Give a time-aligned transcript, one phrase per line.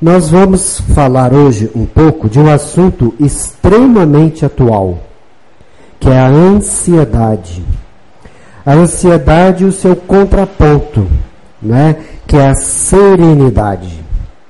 [0.00, 4.98] Nós vamos falar hoje um pouco de um assunto extremamente atual,
[5.98, 7.64] que é a ansiedade.
[8.64, 11.06] A ansiedade e o seu contraponto,
[11.62, 11.96] né?
[12.26, 14.04] que é a serenidade.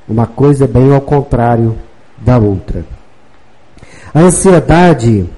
[0.08, 1.76] Uma coisa é bem ao contrário
[2.18, 2.84] da outra.
[4.14, 5.28] A ansiedade,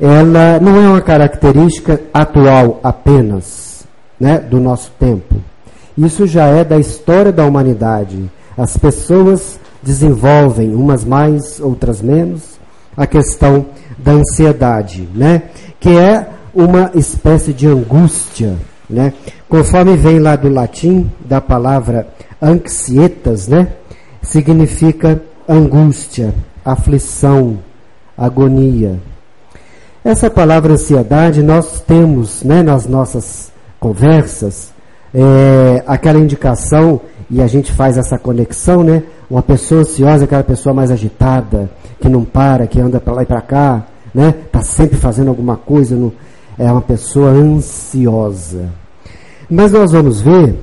[0.00, 3.86] ela não é uma característica atual apenas,
[4.18, 5.36] né, do nosso tempo.
[5.96, 8.30] Isso já é da história da humanidade.
[8.56, 12.58] As pessoas desenvolvem, umas mais, outras menos,
[12.96, 13.66] a questão
[13.98, 15.42] da ansiedade, né?
[15.78, 18.56] Que é uma espécie de angústia,
[18.88, 19.12] né?
[19.48, 22.08] Conforme vem lá do latim, da palavra
[22.40, 23.68] anxietas, né?
[24.22, 27.58] Significa angústia, aflição,
[28.16, 28.98] agonia.
[30.02, 34.72] Essa palavra ansiedade nós temos, né, nas nossas conversas,
[35.12, 39.02] é, aquela indicação e a gente faz essa conexão, né?
[39.28, 41.68] Uma pessoa ansiosa, aquela pessoa mais agitada,
[42.00, 44.34] que não para, que anda para lá e para cá, né?
[44.52, 46.12] Tá sempre fazendo alguma coisa, no,
[46.58, 48.70] é uma pessoa ansiosa.
[49.50, 50.56] Mas nós vamos ver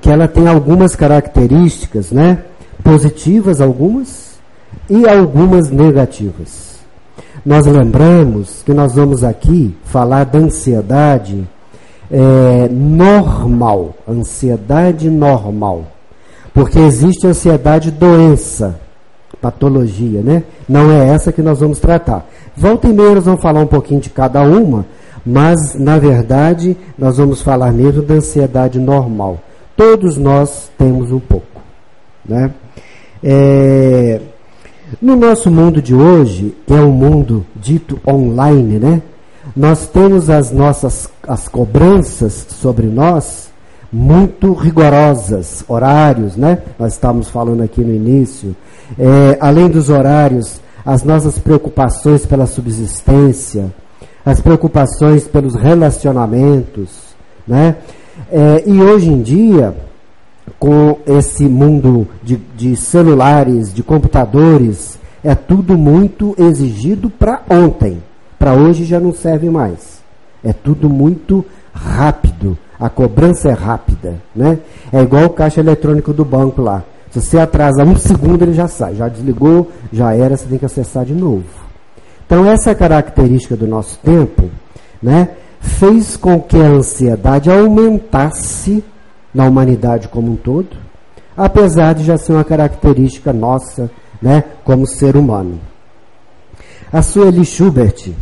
[0.00, 2.38] que ela tem algumas características, né?
[2.82, 4.36] Positivas algumas
[4.90, 6.76] e algumas negativas.
[7.44, 11.48] Nós lembramos que nós vamos aqui falar da ansiedade
[12.10, 15.84] é, normal, ansiedade normal.
[16.52, 18.80] Porque existe ansiedade doença,
[19.40, 20.42] patologia, né?
[20.68, 22.26] Não é essa que nós vamos tratar.
[22.56, 24.86] Volta e meia nós vamos falar um pouquinho de cada uma,
[25.24, 29.38] mas na verdade nós vamos falar mesmo da ansiedade normal.
[29.76, 31.60] Todos nós temos um pouco,
[32.24, 32.50] né?
[33.22, 34.20] É,
[35.02, 39.02] no nosso mundo de hoje, que é um mundo dito online, né?
[39.54, 43.50] Nós temos as nossas as cobranças sobre nós
[43.92, 46.58] muito rigorosas, horários, né?
[46.78, 48.54] Nós estávamos falando aqui no início.
[48.98, 53.72] É, além dos horários, as nossas preocupações pela subsistência,
[54.24, 57.14] as preocupações pelos relacionamentos,
[57.46, 57.76] né?
[58.30, 59.74] É, e hoje em dia,
[60.58, 68.02] com esse mundo de, de celulares, de computadores, é tudo muito exigido para ontem
[68.38, 70.00] para hoje já não serve mais.
[70.44, 72.56] É tudo muito rápido.
[72.78, 74.58] A cobrança é rápida, né?
[74.92, 76.84] É igual o caixa eletrônico do banco lá.
[77.10, 78.94] Se você atrasa um segundo, ele já sai.
[78.94, 81.44] Já desligou, já era, você tem que acessar de novo.
[82.26, 84.50] Então, essa característica do nosso tempo,
[85.02, 85.30] né?
[85.60, 88.84] Fez com que a ansiedade aumentasse
[89.32, 90.76] na humanidade como um todo,
[91.36, 94.44] apesar de já ser uma característica nossa, né?
[94.64, 95.58] Como ser humano.
[96.92, 98.12] A Sueli Schubert,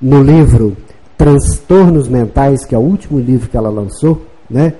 [0.00, 0.76] no livro
[1.16, 4.74] Transtornos Mentais, que é o último livro que ela lançou, né?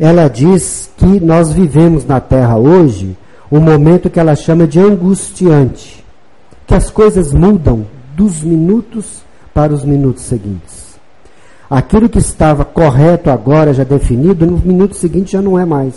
[0.00, 3.16] Ela diz que nós vivemos na Terra hoje
[3.50, 6.02] um momento que ela chama de angustiante,
[6.66, 7.84] que as coisas mudam
[8.16, 9.22] dos minutos
[9.52, 10.92] para os minutos seguintes.
[11.68, 15.94] Aquilo que estava correto agora, já definido, no minuto seguinte já não é mais.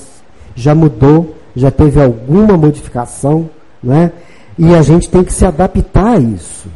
[0.56, 3.50] Já mudou, já teve alguma modificação,
[3.82, 4.12] não é?
[4.58, 6.70] E a gente tem que se adaptar a isso.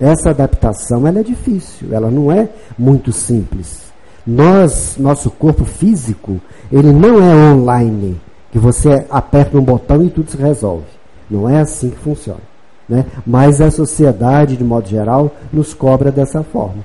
[0.00, 3.92] Essa adaptação ela é difícil, ela não é muito simples.
[4.26, 6.40] Nós, nosso corpo físico,
[6.72, 8.18] ele não é online,
[8.50, 10.86] que você aperta um botão e tudo se resolve.
[11.30, 12.40] Não é assim que funciona.
[12.88, 13.04] Né?
[13.26, 16.84] Mas a sociedade, de modo geral, nos cobra dessa forma.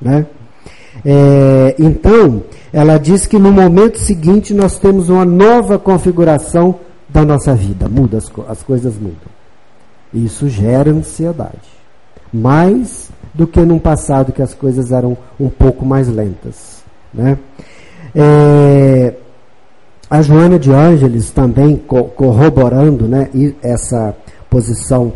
[0.00, 0.26] Né?
[1.04, 2.42] É, então,
[2.72, 6.76] ela diz que no momento seguinte nós temos uma nova configuração
[7.08, 7.88] da nossa vida.
[7.88, 9.30] Muda, as, as coisas mudam.
[10.12, 11.79] Isso gera ansiedade
[12.32, 16.82] mais do que num passado que as coisas eram um pouco mais lentas.
[17.12, 17.38] Né?
[18.14, 19.14] É,
[20.10, 23.30] a Joana de Ângeles também co corroborando né,
[23.62, 24.14] essa
[24.48, 25.12] posição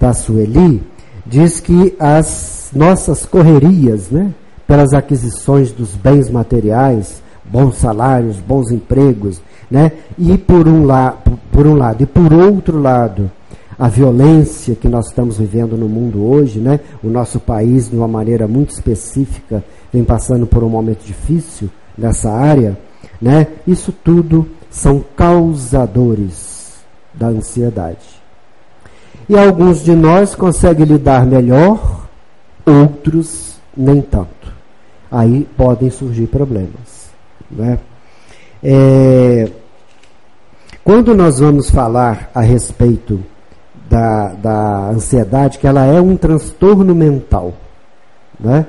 [0.00, 0.82] da Sueli,
[1.26, 4.32] diz que as nossas correrias né,
[4.66, 9.40] pelas aquisições dos bens materiais, bons salários, bons empregos,
[9.70, 11.16] né, e por um, la
[11.52, 13.30] por um lado, e por outro lado,
[13.78, 16.80] a violência que nós estamos vivendo no mundo hoje, né?
[17.02, 22.30] O nosso país, de uma maneira muito específica, vem passando por um momento difícil nessa
[22.30, 22.78] área,
[23.20, 23.46] né?
[23.66, 26.74] Isso tudo são causadores
[27.12, 28.22] da ansiedade.
[29.28, 32.06] E alguns de nós conseguem lidar melhor,
[32.66, 34.52] outros nem tanto.
[35.10, 37.10] Aí podem surgir problemas,
[37.50, 37.78] né?
[38.62, 39.50] É,
[40.82, 43.20] quando nós vamos falar a respeito
[43.88, 47.52] da, da ansiedade que ela é um transtorno mental.
[48.38, 48.66] Né?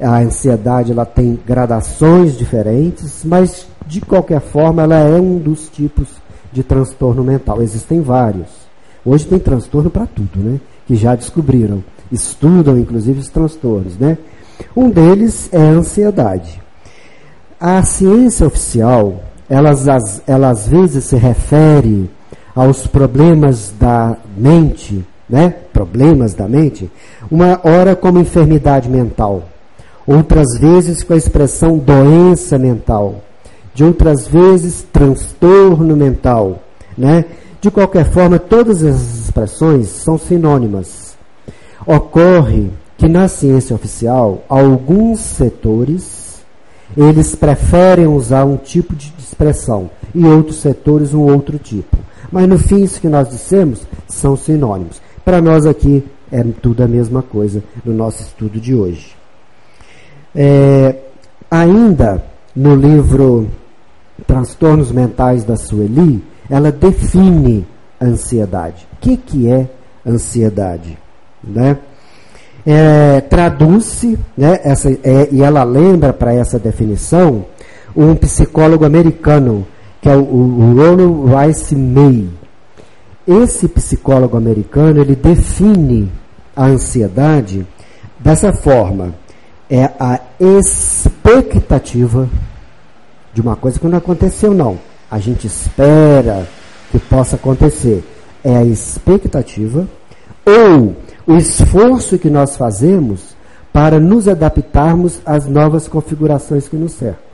[0.00, 6.08] A ansiedade ela tem gradações diferentes, mas de qualquer forma ela é um dos tipos
[6.52, 7.62] de transtorno mental.
[7.62, 8.66] Existem vários.
[9.04, 10.60] Hoje tem transtorno para tudo, né?
[10.86, 11.82] Que já descobriram.
[12.10, 14.18] Estudam, inclusive, os transtornos, né?
[14.76, 16.60] Um deles é a ansiedade.
[17.60, 19.70] A ciência oficial, ela,
[20.26, 22.10] ela às vezes se refere
[22.56, 25.54] aos problemas da mente, né?
[25.74, 26.90] Problemas da mente,
[27.30, 29.42] uma hora como enfermidade mental,
[30.06, 33.22] outras vezes com a expressão doença mental,
[33.74, 36.62] de outras vezes transtorno mental,
[36.96, 37.26] né?
[37.60, 41.14] De qualquer forma, todas essas expressões são sinônimas.
[41.86, 46.40] Ocorre que na ciência oficial, alguns setores
[46.96, 51.98] eles preferem usar um tipo de expressão e outros setores um outro tipo.
[52.30, 55.00] Mas no fim, isso que nós dissemos são sinônimos.
[55.24, 59.14] Para nós aqui é tudo a mesma coisa no nosso estudo de hoje.
[60.34, 60.96] É,
[61.50, 62.24] ainda
[62.54, 63.48] no livro
[64.26, 67.66] Transtornos Mentais da Sueli, ela define
[68.00, 68.86] a ansiedade.
[68.94, 69.68] O que, que é
[70.06, 70.98] ansiedade?
[71.42, 71.78] Né?
[72.66, 77.44] É, Traduz-se, né, essa, é, e ela lembra para essa definição
[77.94, 79.66] um psicólogo americano,
[80.00, 82.28] que é o, o Ronald Rice May.
[83.26, 86.10] Esse psicólogo americano ele define
[86.54, 87.66] a ansiedade
[88.18, 89.14] dessa forma:
[89.68, 92.28] é a expectativa
[93.34, 94.78] de uma coisa que não aconteceu, não.
[95.10, 96.46] A gente espera
[96.90, 98.04] que possa acontecer.
[98.42, 99.86] É a expectativa
[100.44, 100.96] ou
[101.26, 103.36] o esforço que nós fazemos
[103.72, 107.25] para nos adaptarmos às novas configurações que nos cercam.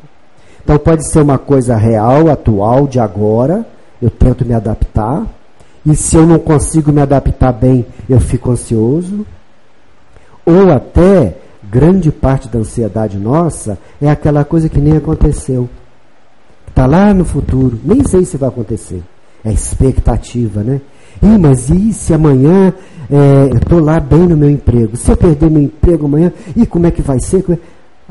[0.62, 3.66] Então pode ser uma coisa real, atual, de agora,
[4.00, 5.26] eu tento me adaptar,
[5.84, 9.26] e se eu não consigo me adaptar bem, eu fico ansioso.
[10.46, 15.68] Ou até, grande parte da ansiedade nossa é aquela coisa que nem aconteceu.
[16.68, 19.02] Está lá no futuro, nem sei se vai acontecer.
[19.44, 20.80] É expectativa, né?
[21.22, 22.72] Ih, mas e se amanhã
[23.10, 24.96] é, eu estou lá bem no meu emprego?
[24.96, 27.44] Se eu perder meu emprego amanhã, e como é que vai ser?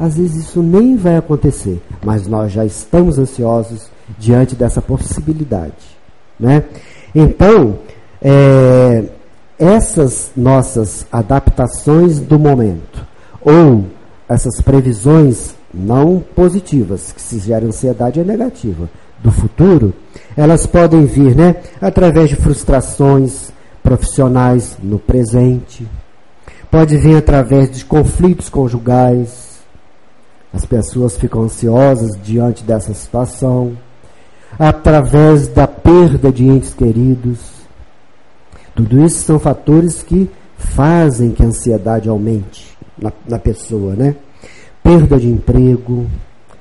[0.02, 3.86] Às vezes isso nem vai acontecer, mas nós já estamos ansiosos
[4.18, 5.96] diante dessa possibilidade.
[6.40, 6.64] Né?
[7.14, 7.78] Então,
[8.20, 9.04] é,
[9.60, 13.06] essas nossas adaptações do momento,
[13.40, 13.86] ou
[14.28, 18.90] essas previsões não positivas, que se gera ansiedade é negativa,
[19.24, 19.94] do futuro,
[20.36, 23.52] elas podem vir né, através de frustrações
[23.84, 25.88] profissionais no presente,
[26.72, 29.51] pode vir através de conflitos conjugais,
[30.54, 33.78] as pessoas ficam ansiosas diante dessa situação,
[34.60, 37.40] através da perda de entes queridos.
[38.76, 44.16] Tudo isso são fatores que fazem que a ansiedade aumente na, na pessoa, né?
[44.84, 46.08] perda de emprego,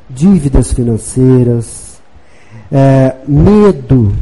[0.08, 2.00] dívidas financeiras,
[2.70, 4.14] é, medo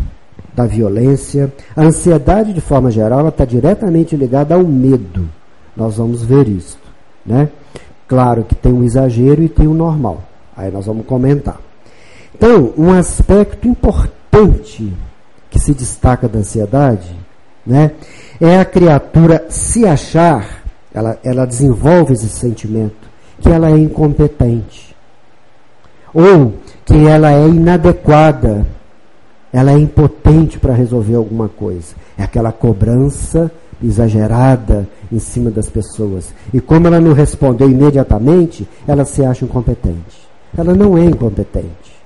[0.54, 1.52] da violência.
[1.76, 5.28] A ansiedade, de forma geral, está diretamente ligada ao medo.
[5.76, 6.78] Nós vamos ver isso.
[7.24, 7.48] Né?
[8.08, 10.22] Claro que tem o exagero e tem o normal.
[10.56, 11.60] Aí nós vamos comentar.
[12.34, 14.92] Então, um aspecto importante
[15.50, 17.14] que se destaca da ansiedade
[17.66, 17.92] né,
[18.40, 20.62] é a criatura se achar,
[20.92, 23.08] ela, ela desenvolve esse sentimento
[23.40, 24.96] que ela é incompetente,
[26.12, 28.66] ou que ela é inadequada,
[29.52, 31.94] ela é impotente para resolver alguma coisa.
[32.16, 33.50] É aquela cobrança
[33.82, 36.32] exagerada em cima das pessoas.
[36.52, 40.28] E como ela não respondeu imediatamente, ela se acha incompetente.
[40.56, 41.96] Ela não é incompetente.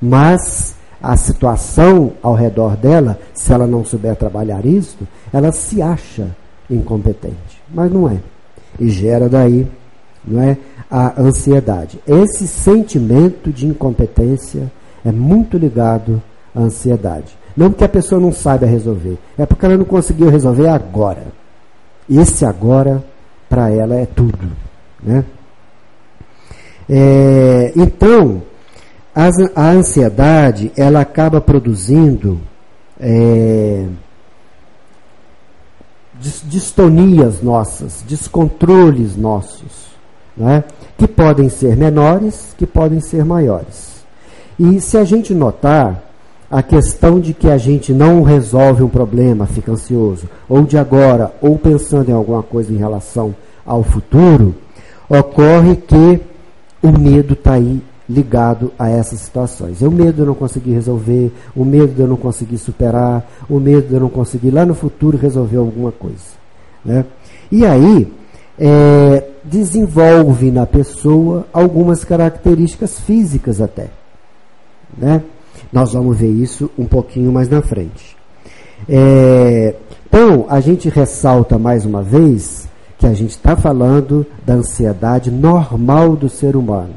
[0.00, 4.98] Mas a situação ao redor dela, se ela não souber trabalhar isso,
[5.32, 6.28] ela se acha
[6.70, 7.62] incompetente.
[7.72, 8.18] Mas não é.
[8.78, 9.66] E gera daí
[10.24, 10.56] não é?
[10.90, 11.98] a ansiedade.
[12.06, 14.70] Esse sentimento de incompetência
[15.04, 16.22] é muito ligado
[16.54, 17.36] à ansiedade.
[17.56, 21.26] Não porque a pessoa não saiba resolver, é porque ela não conseguiu resolver agora.
[22.08, 23.02] Esse agora,
[23.48, 24.50] para ela, é tudo.
[25.02, 25.24] Né?
[26.88, 28.42] É, então,
[29.54, 32.40] a ansiedade, ela acaba produzindo
[32.98, 33.86] é,
[36.44, 39.92] distonias nossas, descontroles nossos
[40.36, 40.64] né?
[40.96, 44.04] que podem ser menores, que podem ser maiores.
[44.58, 46.02] E se a gente notar
[46.52, 51.32] a questão de que a gente não resolve um problema, fica ansioso, ou de agora,
[51.40, 54.54] ou pensando em alguma coisa em relação ao futuro,
[55.08, 56.20] ocorre que
[56.82, 59.82] o medo está aí ligado a essas situações.
[59.82, 63.26] É o medo de eu não conseguir resolver, o medo de eu não conseguir superar,
[63.48, 66.36] o medo de eu não conseguir lá no futuro resolver alguma coisa.
[66.84, 67.06] Né?
[67.50, 68.12] E aí,
[68.58, 73.86] é, desenvolve na pessoa algumas características físicas até.
[74.98, 75.22] Né?
[75.72, 78.16] Nós vamos ver isso um pouquinho mais na frente.
[78.88, 79.74] É,
[80.06, 86.14] então, a gente ressalta mais uma vez que a gente está falando da ansiedade normal
[86.14, 86.94] do ser humano.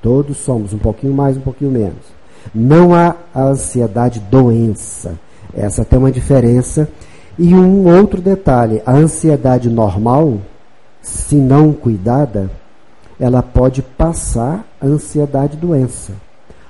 [0.00, 2.12] Todos somos, um pouquinho mais, um pouquinho menos.
[2.54, 5.18] Não há a ansiedade doença.
[5.54, 6.88] Essa tem uma diferença.
[7.38, 10.38] E um outro detalhe: a ansiedade normal,
[11.00, 12.50] se não cuidada,
[13.18, 16.12] ela pode passar a ansiedade doença.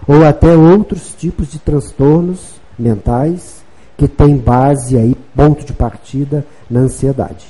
[0.06, 3.62] Ou até outros tipos de transtornos mentais
[3.97, 7.47] que têm base aí, ponto de partida, na ansiedade.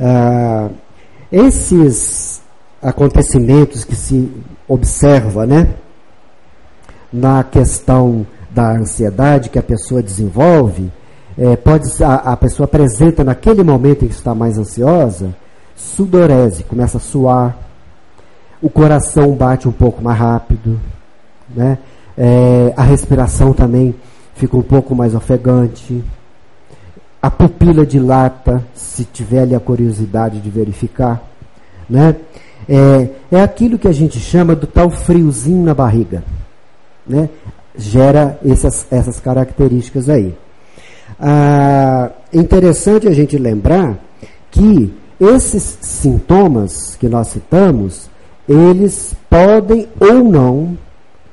[0.00, 0.68] Ah,
[1.30, 2.40] esses
[2.80, 4.30] acontecimentos que se
[4.66, 5.74] observa, né,
[7.12, 10.90] na questão da ansiedade que a pessoa desenvolve,
[11.36, 15.34] é, pode a, a, pessoa apresenta naquele momento em que está mais ansiosa,
[15.76, 17.56] sudorese, começa a suar,
[18.60, 20.80] o coração bate um pouco mais rápido,
[21.54, 21.78] né?
[22.16, 23.94] É, a respiração também
[24.34, 26.02] fica um pouco mais ofegante,
[27.20, 31.22] a pupila dilata, se tiver ali a curiosidade de verificar,
[31.88, 32.16] né?
[32.68, 36.22] É, é aquilo que a gente chama do tal friozinho na barriga.
[37.06, 37.30] Né?
[37.74, 40.34] Gera essas, essas características aí.
[41.18, 43.98] Ah, interessante a gente lembrar
[44.50, 48.10] que esses sintomas que nós citamos,
[48.48, 50.78] eles podem ou não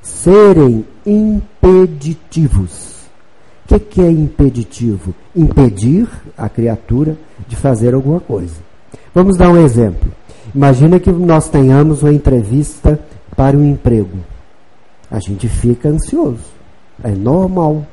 [0.02, 2.96] serem impeditivos.
[3.66, 5.16] O que, que é impeditivo?
[5.36, 6.08] Impedir
[6.38, 7.18] a criatura
[7.48, 8.54] de fazer alguma coisa.
[9.14, 10.12] Vamos dar um exemplo.
[10.54, 13.00] Imagina que nós tenhamos uma entrevista
[13.36, 14.18] para um emprego.
[15.10, 16.44] A gente fica ansioso.
[17.04, 17.86] É normal.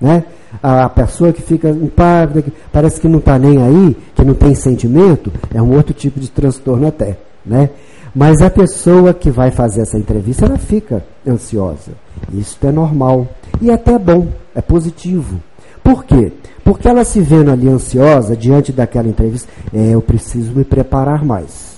[0.00, 0.24] Né?
[0.62, 4.54] A pessoa que fica impávida, que parece que não está nem aí, que não tem
[4.54, 7.18] sentimento, é um outro tipo de transtorno até.
[7.44, 7.70] Né?
[8.18, 11.92] Mas a pessoa que vai fazer essa entrevista, ela fica ansiosa.
[12.34, 13.28] Isso é normal.
[13.60, 15.40] E até é bom, é positivo.
[15.84, 16.32] Por quê?
[16.64, 21.76] Porque ela se vendo ali ansiosa diante daquela entrevista, é, eu preciso me preparar mais.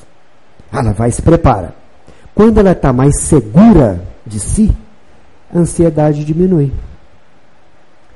[0.73, 1.75] Ela vai e se prepara.
[2.35, 4.73] Quando ela está mais segura de si,
[5.55, 6.73] a ansiedade diminui.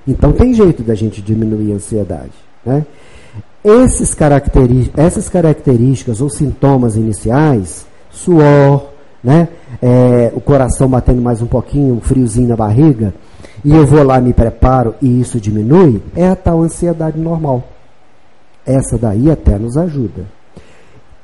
[0.08, 2.32] Então tem jeito da gente diminuir a ansiedade.
[2.64, 2.86] Né?
[3.62, 4.16] Esses
[4.96, 8.86] essas características ou sintomas iniciais, suor,
[9.22, 9.48] né?
[9.82, 13.12] É, o coração batendo mais um pouquinho, um friozinho na barriga,
[13.64, 17.64] e eu vou lá, me preparo e isso diminui, é a tal ansiedade normal.
[18.66, 20.26] Essa daí até nos ajuda.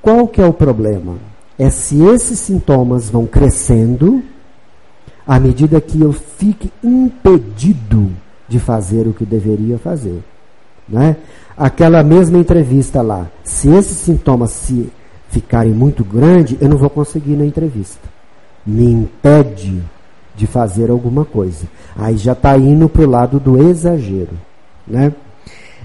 [0.00, 1.16] Qual que é o problema?
[1.58, 4.22] É se esses sintomas vão crescendo
[5.26, 8.10] à medida que eu fique impedido
[8.48, 10.22] de fazer o que deveria fazer.
[10.88, 11.16] Né?
[11.56, 14.90] Aquela mesma entrevista lá, se esses sintomas se
[15.30, 18.08] ficarem muito grandes, eu não vou conseguir na entrevista.
[18.66, 19.82] Me impede
[20.36, 21.66] de fazer alguma coisa.
[21.96, 24.36] Aí já está indo para o lado do exagero.
[24.86, 25.12] Né?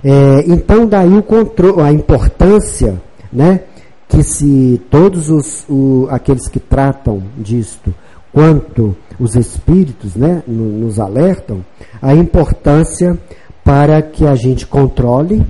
[0.04, 3.62] É, então, daí o controle, a importância né,
[4.08, 7.94] que se todos os, o, aqueles que tratam disto,
[8.32, 11.64] quanto os espíritos né, nos alertam,
[12.02, 13.18] a importância
[13.64, 15.46] para que a gente controle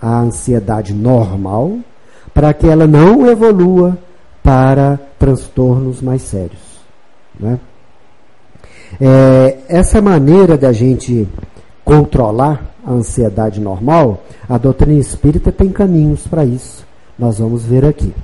[0.00, 1.78] a ansiedade normal,
[2.32, 3.98] para que ela não evolua
[4.42, 6.80] para transtornos mais sérios.
[7.38, 7.58] Né?
[9.00, 11.28] É, essa maneira da gente
[11.84, 16.86] controlar a ansiedade normal, a doutrina espírita tem caminhos para isso.
[17.18, 18.14] Nós vamos ver aqui.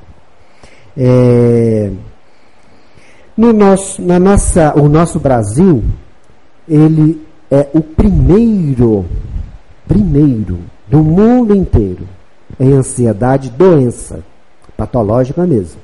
[0.97, 1.91] É,
[3.37, 5.85] no nosso, na nossa, o nosso Brasil,
[6.67, 9.05] ele é o primeiro,
[9.87, 10.59] primeiro
[10.89, 12.16] do mundo inteiro
[12.59, 14.21] em ansiedade, doença
[14.77, 15.81] patológica mesmo,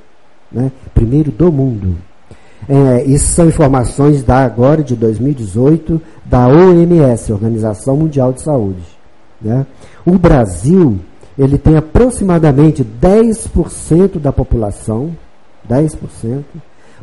[0.50, 0.70] né?
[0.94, 1.96] Primeiro do mundo.
[2.68, 8.82] É, isso são informações da agora de 2018 da OMS, Organização Mundial de Saúde.
[9.40, 9.66] Né?
[10.06, 11.00] O Brasil
[11.36, 15.10] ele tem aproximadamente 10% da população,
[15.68, 16.44] 10%,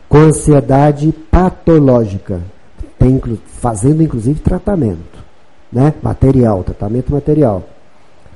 [0.08, 2.40] com ansiedade patológica,
[2.98, 3.22] tem,
[3.60, 5.20] fazendo inclusive tratamento,
[5.72, 5.94] né?
[6.02, 7.64] material, tratamento material.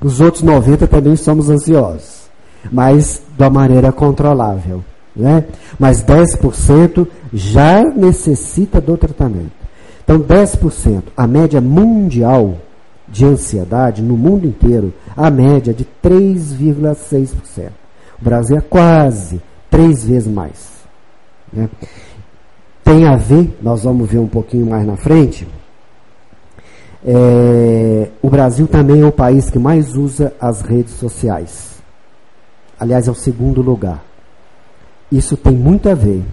[0.04, 2.30] Os outros 90% também somos ansiosos,
[2.72, 4.84] mas de uma maneira controlável.
[5.16, 5.46] Né?
[5.80, 9.52] Mas 10% já necessita do tratamento.
[10.04, 12.56] Então, 10%, a média mundial
[13.08, 17.70] de ansiedade no mundo inteiro, a média de 3,6%.
[18.20, 20.72] O Brasil é quase três vezes mais.
[21.52, 21.70] Né?
[22.84, 25.48] Tem a ver, nós vamos ver um pouquinho mais na frente,
[27.06, 31.74] é, o Brasil também é o país que mais usa as redes sociais.
[32.80, 34.04] Aliás, é o segundo lugar.
[35.12, 36.24] Isso tem muito a ver,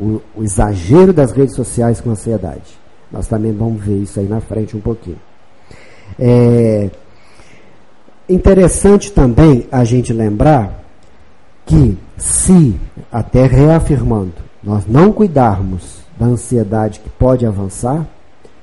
[0.00, 2.78] o, o exagero das redes sociais com a ansiedade.
[3.12, 5.18] Nós também vamos ver isso aí na frente um pouquinho.
[6.18, 6.90] É
[8.28, 10.80] interessante também a gente lembrar
[11.66, 12.78] que se,
[13.10, 14.32] até reafirmando,
[14.62, 18.06] nós não cuidarmos da ansiedade que pode avançar,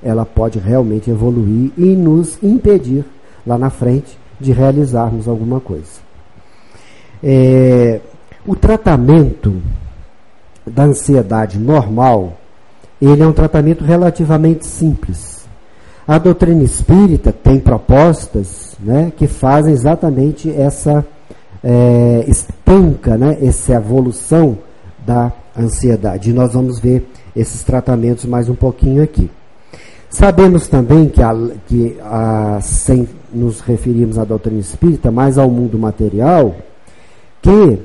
[0.07, 3.03] ela pode realmente evoluir e nos impedir
[3.45, 5.99] lá na frente de realizarmos alguma coisa.
[7.21, 7.99] É,
[8.45, 9.61] o tratamento
[10.65, 12.37] da ansiedade normal,
[13.01, 15.45] ele é um tratamento relativamente simples.
[16.07, 21.05] A doutrina espírita tem propostas né, que fazem exatamente essa
[21.61, 24.57] é, estanca, né, essa evolução
[25.05, 26.29] da ansiedade.
[26.29, 29.29] E nós vamos ver esses tratamentos mais um pouquinho aqui.
[30.09, 31.35] Sabemos também que, a,
[31.67, 36.55] que a, sem nos referirmos à doutrina espírita, mas ao mundo material,
[37.41, 37.79] que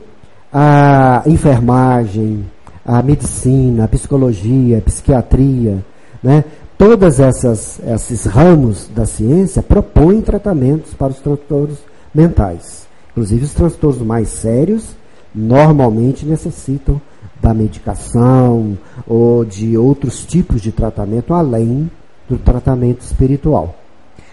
[0.52, 2.45] a enfermagem,
[2.85, 5.85] a medicina, a psicologia, a psiquiatria,
[6.23, 6.45] né,
[6.79, 11.79] todas essas esses ramos da ciência propõem tratamentos para os transtornos
[12.14, 12.87] mentais.
[13.11, 14.97] Inclusive os transtornos mais sérios
[15.35, 17.00] normalmente necessitam
[17.41, 21.91] da medicação ou de outros tipos de tratamento além
[22.33, 23.75] do tratamento espiritual.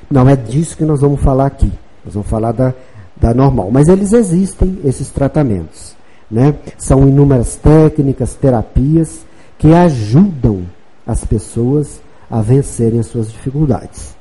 [0.09, 1.71] Não é disso que nós vamos falar aqui.
[2.05, 2.73] Nós vamos falar da,
[3.15, 3.69] da normal.
[3.71, 5.95] Mas eles existem, esses tratamentos.
[6.31, 6.55] Né?
[6.77, 9.25] São inúmeras técnicas, terapias
[9.57, 10.63] que ajudam
[11.05, 11.99] as pessoas
[12.31, 14.15] a vencerem as suas dificuldades.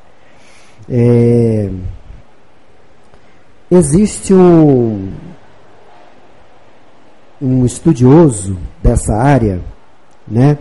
[0.90, 1.70] É,
[3.70, 5.12] existe um,
[7.40, 9.60] um estudioso dessa área,
[10.26, 10.58] né?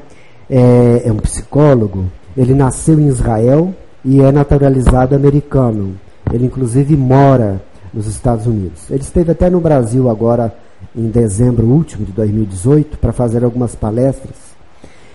[0.50, 2.12] É, é um psicólogo.
[2.38, 3.74] Ele nasceu em Israel
[4.06, 5.96] e é naturalizado americano.
[6.32, 7.62] Ele inclusive mora
[7.94, 8.90] nos Estados Unidos.
[8.92, 10.54] Ele esteve até no Brasil agora
[10.96, 14.36] em dezembro último de 2018 para fazer algumas palestras.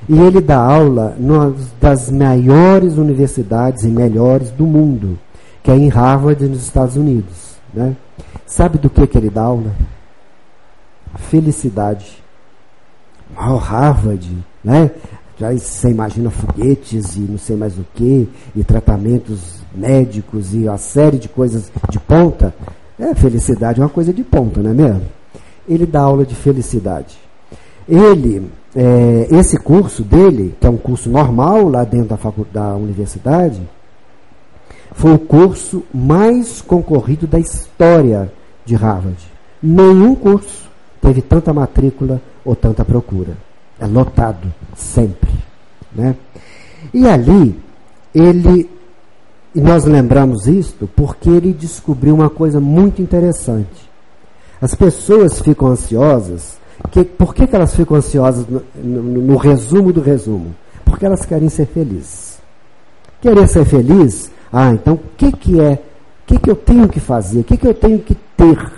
[0.08, 5.16] E ele dá aula numa das maiores universidades e melhores do mundo,
[5.62, 7.56] que é em Harvard, nos Estados Unidos.
[7.72, 7.96] Né?
[8.44, 9.72] Sabe do que, que ele dá aula?
[11.14, 12.22] Felicidade.
[13.36, 14.90] Oh, Harvard, né?
[15.42, 20.78] Já você imagina foguetes e não sei mais o que, e tratamentos médicos e uma
[20.78, 22.54] série de coisas de ponta.
[22.96, 25.02] É, felicidade é uma coisa de ponta, não é mesmo?
[25.68, 27.18] Ele dá aula de felicidade.
[27.88, 32.76] Ele, é, esse curso dele, que é um curso normal lá dentro da, faculdade, da
[32.76, 33.68] universidade,
[34.92, 38.32] foi o curso mais concorrido da história
[38.64, 39.18] de Harvard.
[39.60, 43.36] Nenhum curso teve tanta matrícula ou tanta procura.
[43.82, 45.28] É lotado, sempre.
[45.92, 46.14] Né?
[46.94, 47.58] E ali,
[48.14, 48.70] ele,
[49.52, 53.90] e nós lembramos isto porque ele descobriu uma coisa muito interessante.
[54.60, 56.60] As pessoas ficam ansiosas.
[56.92, 60.54] Que, por que, que elas ficam ansiosas no, no, no resumo do resumo?
[60.84, 62.38] Porque elas querem ser felizes.
[63.20, 65.72] Querer ser feliz, ah, então o que, que é?
[65.72, 67.40] O que, que eu tenho que fazer?
[67.40, 68.72] O que, que eu tenho que ter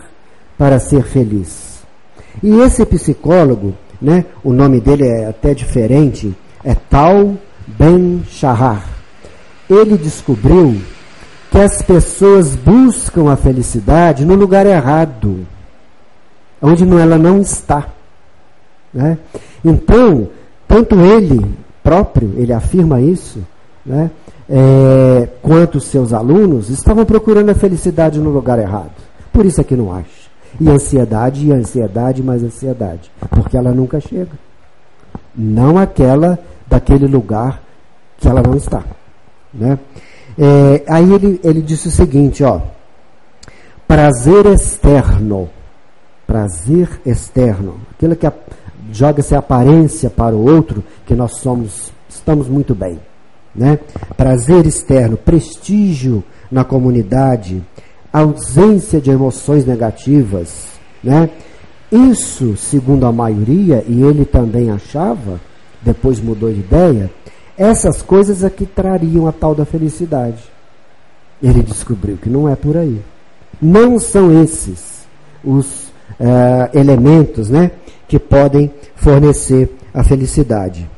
[0.56, 1.82] para ser feliz?
[2.42, 7.34] E esse psicólogo, né, o nome dele é até diferente, é Tal
[7.66, 8.86] Ben Shahar.
[9.68, 10.76] Ele descobriu
[11.50, 15.46] que as pessoas buscam a felicidade no lugar errado,
[16.60, 17.88] onde ela não está.
[18.92, 19.16] Né?
[19.64, 20.28] Então,
[20.68, 23.40] tanto ele próprio, ele afirma isso,
[23.86, 24.10] né,
[24.50, 28.92] é, quanto seus alunos estavam procurando a felicidade no lugar errado.
[29.32, 30.23] Por isso é que não acha.
[30.60, 33.10] E ansiedade, e ansiedade, mais ansiedade.
[33.30, 34.32] Porque ela nunca chega.
[35.34, 37.60] Não aquela daquele lugar
[38.18, 38.84] que ela não está.
[39.52, 39.78] Né?
[40.38, 42.60] É, aí ele, ele disse o seguinte, ó.
[43.86, 45.48] Prazer externo.
[46.26, 47.80] Prazer externo.
[47.92, 48.26] Aquilo que
[48.92, 52.98] joga-se aparência para o outro, que nós somos, estamos muito bem.
[53.54, 53.78] Né?
[54.16, 57.62] Prazer externo, prestígio na comunidade,
[58.20, 60.66] ausência de emoções negativas,
[61.02, 61.28] né?
[61.90, 65.40] Isso, segundo a maioria, e ele também achava,
[65.82, 67.10] depois mudou de ideia,
[67.58, 70.42] essas coisas é que trariam a tal da felicidade.
[71.42, 73.00] Ele descobriu que não é por aí.
[73.60, 75.04] Não são esses
[75.42, 77.72] os uh, elementos né,
[78.08, 80.88] que podem fornecer a felicidade.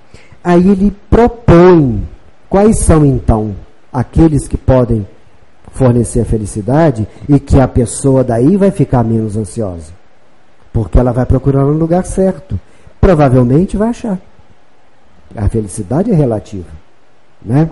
[0.45, 2.07] Aí ele propõe
[2.49, 3.57] quais são então
[3.93, 5.07] aqueles que podem
[5.77, 9.93] fornecer felicidade e que a pessoa daí vai ficar menos ansiosa.
[10.73, 12.59] Porque ela vai procurar no lugar certo.
[13.01, 14.19] Provavelmente vai achar.
[15.35, 16.69] A felicidade é relativa.
[17.45, 17.69] Né?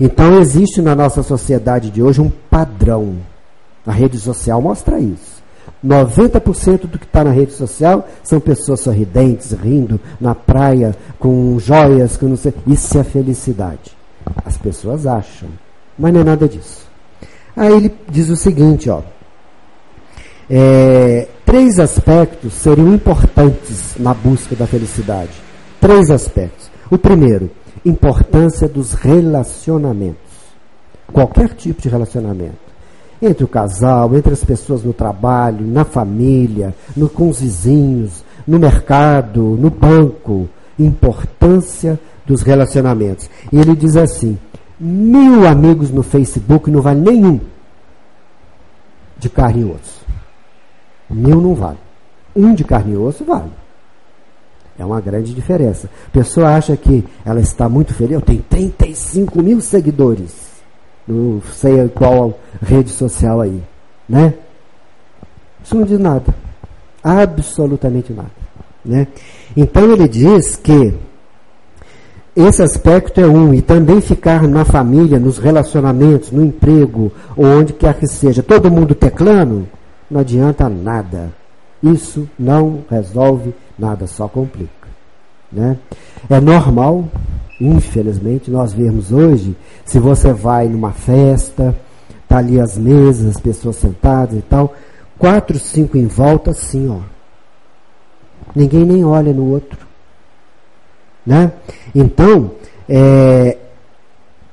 [0.00, 3.16] Então existe na nossa sociedade de hoje um padrão.
[3.86, 5.36] A rede social mostra isso.
[5.84, 12.16] 90% do que está na rede social são pessoas sorridentes, rindo, na praia, com joias,
[12.16, 12.52] com não sei.
[12.66, 13.96] Isso é felicidade.
[14.44, 15.48] As pessoas acham,
[15.96, 16.85] mas não é nada disso.
[17.56, 19.00] Aí ele diz o seguinte, ó.
[20.48, 25.30] É, três aspectos seriam importantes na busca da felicidade.
[25.80, 26.70] Três aspectos.
[26.90, 27.50] O primeiro,
[27.84, 30.16] importância dos relacionamentos.
[31.12, 32.66] Qualquer tipo de relacionamento.
[33.22, 38.58] Entre o casal, entre as pessoas no trabalho, na família, no, com os vizinhos, no
[38.58, 40.48] mercado, no banco.
[40.78, 43.30] Importância dos relacionamentos.
[43.50, 44.38] E ele diz assim:
[44.78, 47.40] mil amigos no Facebook não vale nenhum
[49.18, 50.04] de carne e osso.
[51.08, 51.78] Mil não vale.
[52.34, 53.50] Um de carne e osso vale.
[54.78, 55.88] É uma grande diferença.
[56.08, 58.12] A pessoa acha que ela está muito feliz.
[58.12, 60.34] Eu tenho 35 mil seguidores.
[61.08, 63.62] Não sei qual rede social aí.
[64.08, 64.34] Né?
[65.64, 66.34] Isso não diz nada.
[67.02, 68.30] Absolutamente nada.
[68.84, 69.06] Né?
[69.56, 70.94] Então ele diz que
[72.36, 77.72] esse aspecto é um, e também ficar na família, nos relacionamentos, no emprego, ou onde
[77.72, 79.66] quer que seja, todo mundo teclando,
[80.10, 81.32] não adianta nada.
[81.82, 84.70] Isso não resolve nada, só complica.
[85.50, 85.78] Né?
[86.28, 87.08] É normal,
[87.58, 91.74] infelizmente, nós vemos hoje, se você vai numa festa,
[92.28, 94.74] tá ali as mesas, as pessoas sentadas e tal,
[95.18, 96.98] quatro, cinco em volta, assim, ó.
[98.54, 99.85] Ninguém nem olha no outro.
[101.26, 101.52] Né?
[101.94, 102.52] Então,
[102.88, 103.58] é,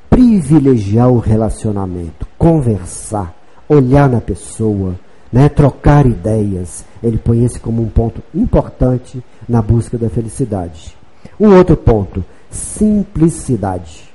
[0.10, 3.34] privilegiar o relacionamento, conversar,
[3.68, 4.96] olhar na pessoa,
[5.32, 6.86] né, trocar ideias.
[7.02, 10.96] Ele põe esse como um ponto importante na busca da felicidade.
[11.40, 14.10] Um outro ponto, simplicidade.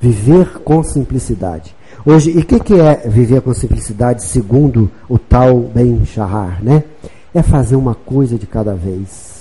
[0.00, 1.74] Viver com simplicidade.
[2.06, 6.84] Hoje, e o que, que é viver com simplicidade segundo o tal Ben Shahar, né?
[7.34, 9.37] É fazer uma coisa de cada vez.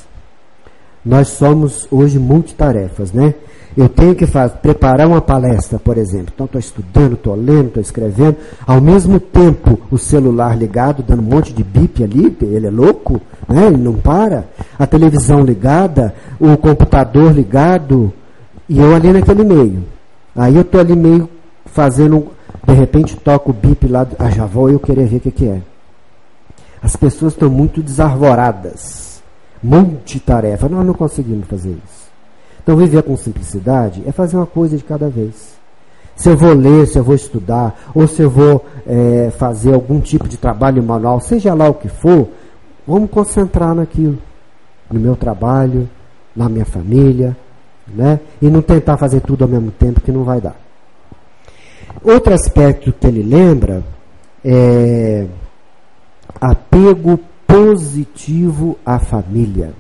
[1.08, 3.34] Nós somos hoje multitarefas, né?
[3.78, 6.34] Eu tenho que fazer, preparar uma palestra, por exemplo.
[6.34, 8.36] Então, estou estudando, estou lendo, estou escrevendo.
[8.66, 13.22] Ao mesmo tempo, o celular ligado, dando um monte de bip ali, ele é louco,
[13.48, 13.68] né?
[13.68, 14.50] ele não para.
[14.78, 18.12] A televisão ligada, o computador ligado,
[18.68, 19.86] e eu ali naquele meio.
[20.36, 21.30] Aí eu estou ali meio
[21.68, 22.28] fazendo,
[22.68, 25.46] de repente toco o bip lá, ah, já vou eu querer ver o que, que
[25.46, 25.62] é.
[26.82, 29.07] As pessoas estão muito desarvoradas.
[29.62, 30.70] Multitarefa.
[30.70, 32.08] Nós não conseguimos fazer isso.
[32.62, 35.58] Então, viver com simplicidade é fazer uma coisa de cada vez.
[36.16, 40.02] Se eu vou ler, se eu vou estudar, ou se eu vou é, fazer algum
[40.02, 42.28] tipo de trabalho manual, seja lá o que for,
[42.86, 44.18] vamos concentrar naquilo.
[44.92, 45.88] No meu trabalho,
[46.36, 47.38] na minha família,
[47.88, 48.20] né?
[48.42, 50.56] E não tentar fazer tudo ao mesmo tempo, que não vai dar.
[52.04, 53.84] Outro aspecto que ele lembra
[54.44, 55.26] é
[56.40, 59.74] apego positivo à família.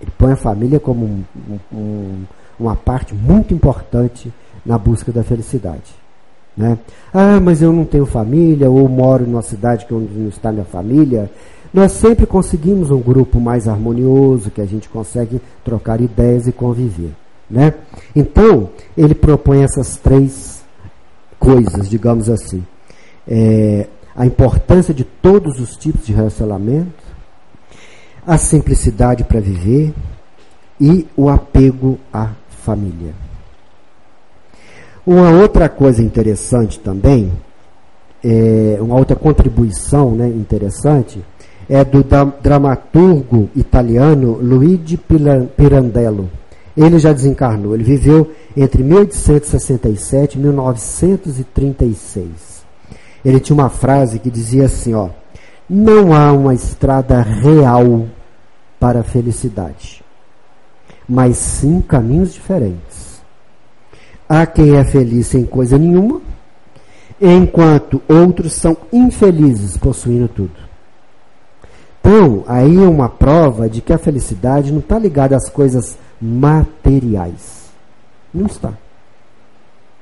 [0.00, 1.24] Ele põe a família como um,
[1.72, 2.24] um,
[2.58, 4.32] uma parte muito importante
[4.64, 5.94] na busca da felicidade.
[6.56, 6.78] Né?
[7.12, 10.64] Ah, mas eu não tenho família, ou moro numa cidade que onde não está minha
[10.64, 11.30] família.
[11.72, 17.12] Nós sempre conseguimos um grupo mais harmonioso, que a gente consegue trocar ideias e conviver.
[17.48, 17.74] Né?
[18.14, 20.62] Então, ele propõe essas três
[21.38, 22.64] coisas, digamos assim.
[23.26, 23.86] É,
[24.20, 27.02] a importância de todos os tipos de relacionamento,
[28.26, 29.94] a simplicidade para viver
[30.78, 33.14] e o apego à família.
[35.06, 37.32] Uma outra coisa interessante também,
[38.22, 41.24] é, uma outra contribuição né, interessante,
[41.66, 42.04] é do
[42.42, 45.00] dramaturgo italiano Luigi
[45.56, 46.28] Pirandello.
[46.76, 52.49] Ele já desencarnou, ele viveu entre 1867 e 1936.
[53.24, 55.10] Ele tinha uma frase que dizia assim, ó,
[55.68, 58.06] não há uma estrada real
[58.78, 60.02] para a felicidade,
[61.08, 63.20] mas sim caminhos diferentes.
[64.28, 66.20] Há quem é feliz sem coisa nenhuma,
[67.20, 70.70] enquanto outros são infelizes possuindo tudo.
[72.00, 77.70] Então, aí é uma prova de que a felicidade não está ligada às coisas materiais.
[78.32, 78.72] Não está.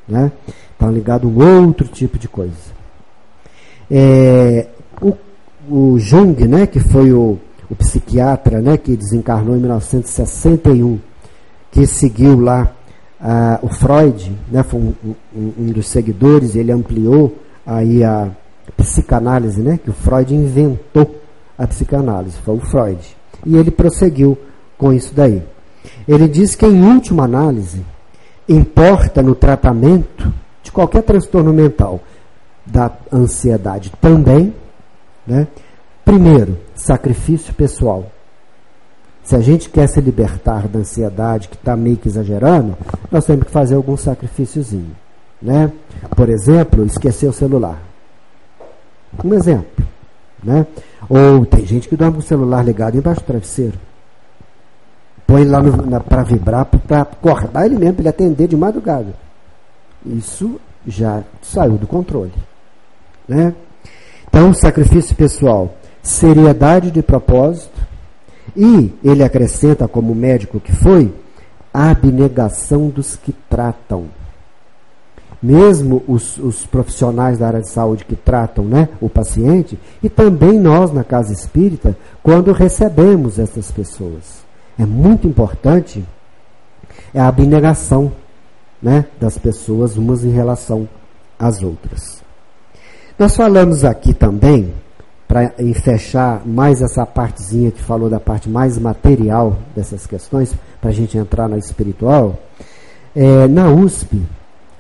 [0.07, 0.33] Né?
[0.73, 2.78] Está ligado a um outro tipo de coisa.
[3.91, 4.67] É,
[5.01, 5.17] o
[5.71, 7.39] o Jung, né, que foi o,
[7.71, 10.99] o psiquiatra né, que desencarnou em 1961,
[11.71, 12.73] que seguiu lá
[13.63, 14.95] o Freud, né, foi um,
[15.35, 18.31] um, um, dos seguidores, ele ampliou aí a
[18.77, 21.21] psicanálise, né, que o Freud inventou
[21.59, 23.17] a psicanálise, foi o Freud.
[23.45, 24.39] E ele prosseguiu
[24.77, 25.43] com isso daí.
[26.07, 27.85] Ele diz que, em última análise,
[28.49, 32.01] importa no tratamento de qualquer transtorno mental,
[32.71, 34.55] da ansiedade também,
[35.27, 35.47] né?
[36.05, 38.07] Primeiro, sacrifício pessoal.
[39.23, 42.79] Se a gente quer se libertar da ansiedade que está meio que exagerando,
[43.13, 44.97] nós temos que fazer algum sacrifíciozinho.
[45.41, 45.71] Né?
[46.17, 47.79] Por exemplo, esquecer o celular.
[49.23, 49.85] Um exemplo.
[50.43, 50.67] Né?
[51.11, 53.79] Ou tem gente que dorme com o celular ligado embaixo do travesseiro.
[55.27, 55.61] Põe lá
[56.01, 59.13] para vibrar, para acordar ele mesmo, para ele atender de madrugada.
[60.07, 62.33] Isso já saiu do controle.
[63.29, 63.55] Né?
[64.29, 67.79] Então, sacrifício pessoal, seriedade de propósito,
[68.57, 71.13] e ele acrescenta, como médico que foi,
[71.73, 74.07] a abnegação dos que tratam.
[75.41, 80.59] Mesmo os, os, profissionais da área de saúde que tratam né, o paciente, e também
[80.59, 84.43] nós na casa espírita, quando recebemos essas pessoas.
[84.77, 86.05] É muito importante
[87.15, 88.13] é a abnegação
[88.83, 90.89] né, das pessoas umas em relação
[91.39, 92.23] às outras.
[93.19, 94.73] Nós falamos aqui também
[95.27, 95.53] para
[95.83, 101.19] fechar mais essa partezinha que falou da parte mais material dessas questões, para a gente
[101.19, 102.39] entrar na espiritual,
[103.17, 104.23] é, na USP,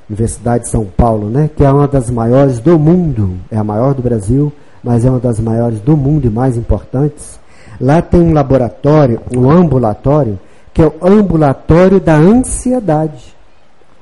[0.08, 3.92] Universidade de São Paulo, né, que é uma das maiores do mundo, é a maior
[3.92, 4.52] do Brasil,
[4.84, 7.40] mas é uma das maiores do mundo e mais importantes.
[7.80, 10.38] Lá tem um laboratório, um ambulatório,
[10.72, 13.36] que é o ambulatório da ansiedade.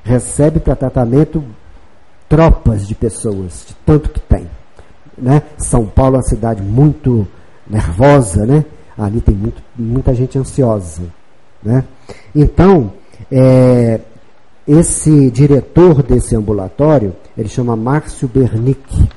[0.04, 1.42] Recebe para tratamento
[2.28, 4.48] tropas de pessoas, de tanto que tem.
[5.16, 5.42] Né?
[5.56, 7.26] São Paulo é uma cidade muito
[7.68, 8.64] nervosa, né?
[8.96, 11.02] Ali tem muito, muita gente ansiosa,
[11.62, 11.84] né?
[12.34, 12.92] Então,
[13.30, 14.00] é,
[14.66, 19.08] esse diretor desse ambulatório, ele chama Márcio Bernick.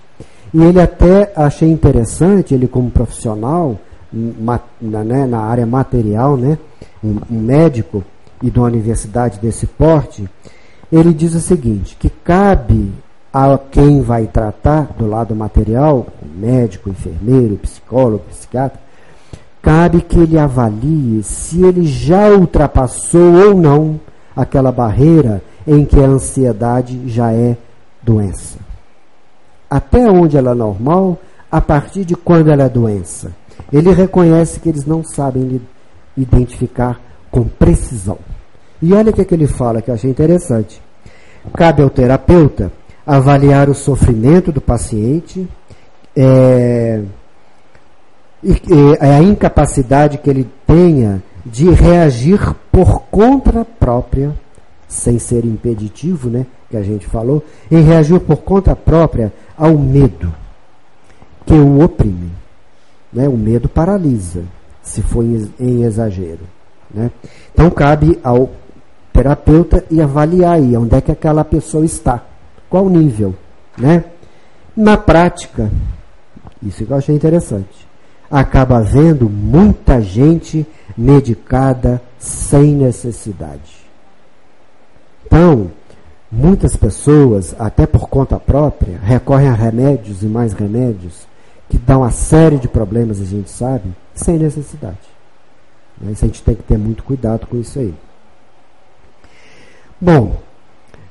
[0.54, 3.80] E ele até achei interessante, ele como profissional,
[4.12, 4.60] na,
[5.04, 6.58] né, na área material, né,
[7.04, 8.04] um, médico
[8.42, 10.28] e de uma universidade desse porte,
[10.92, 12.92] ele diz o seguinte, que cabe
[13.32, 18.80] a quem vai tratar do lado material, médico, enfermeiro, psicólogo, psiquiatra,
[19.62, 24.00] cabe que ele avalie se ele já ultrapassou ou não
[24.36, 27.56] aquela barreira em que a ansiedade já é
[28.02, 28.58] doença.
[29.70, 31.20] Até onde ela é normal,
[31.52, 33.32] a partir de quando ela é doença.
[33.72, 35.62] Ele reconhece que eles não sabem
[36.18, 37.00] identificar
[37.30, 38.18] com precisão.
[38.82, 40.82] E olha o que, é que ele fala, que eu achei interessante.
[41.54, 42.72] Cabe ao terapeuta
[43.06, 45.48] avaliar o sofrimento do paciente,
[46.16, 47.02] é,
[48.44, 54.34] e a incapacidade que ele tenha de reagir por conta própria,
[54.88, 60.34] sem ser impeditivo, né, que a gente falou, em reagir por conta própria ao medo
[61.46, 62.32] que o oprime.
[63.12, 63.28] Né?
[63.28, 64.44] O medo paralisa,
[64.84, 65.26] se for
[65.60, 66.42] em exagero.
[66.94, 67.12] Né?
[67.54, 68.52] Então cabe ao
[69.20, 72.24] terapeuta e avaliar aí onde é que aquela pessoa está.
[72.70, 73.36] Qual nível?
[73.78, 74.06] Né?
[74.74, 75.70] Na prática,
[76.64, 77.86] isso que eu achei interessante,
[78.32, 80.66] acaba havendo muita gente
[80.98, 83.86] medicada sem necessidade.
[85.26, 85.70] Então,
[86.32, 91.28] muitas pessoas, até por conta própria, recorrem a remédios e mais remédios
[91.68, 94.98] que dão uma série de problemas, a gente sabe, sem necessidade.
[96.02, 97.94] Mas a gente tem que ter muito cuidado com isso aí.
[100.02, 100.38] Bom,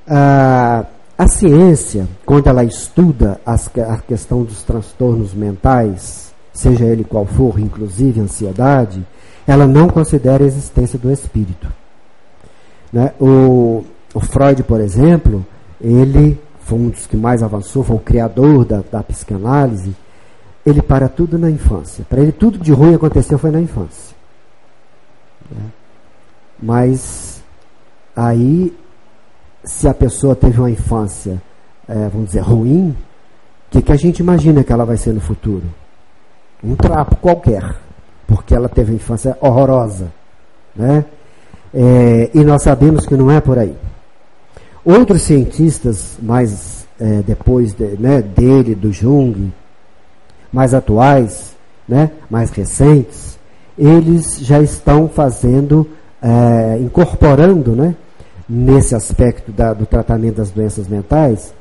[0.07, 0.87] ah,
[1.19, 7.59] a ciência, quando ela estuda as, a questão dos transtornos mentais, seja ele qual for,
[7.59, 9.05] inclusive ansiedade,
[9.47, 11.71] ela não considera a existência do espírito.
[12.93, 13.13] Né?
[13.21, 15.45] O, o, Freud, por exemplo,
[15.81, 19.95] ele foi um dos que mais avançou, foi o criador da, da psicanálise.
[20.65, 22.05] Ele para tudo na infância.
[22.09, 24.15] Para ele, tudo de ruim aconteceu foi na infância.
[25.51, 25.65] Né?
[26.63, 27.38] Mas
[28.19, 28.77] aí
[29.65, 31.41] se a pessoa teve uma infância,
[31.89, 35.21] é, vamos dizer, ruim, o que, que a gente imagina que ela vai ser no
[35.21, 35.65] futuro?
[36.65, 37.77] Um trapo qualquer,
[38.27, 40.09] porque ela teve uma infância horrorosa.
[40.75, 41.05] Né?
[41.73, 43.77] É, e nós sabemos que não é por aí.
[44.85, 49.53] Outros cientistas, mais é, depois de, né, dele, do Jung,
[50.53, 51.55] mais atuais,
[51.87, 53.39] né, mais recentes,
[53.79, 55.87] eles já estão fazendo,
[56.23, 57.95] é, incorporando né,
[58.49, 61.53] nesse aspecto da, do tratamento das doenças mentais,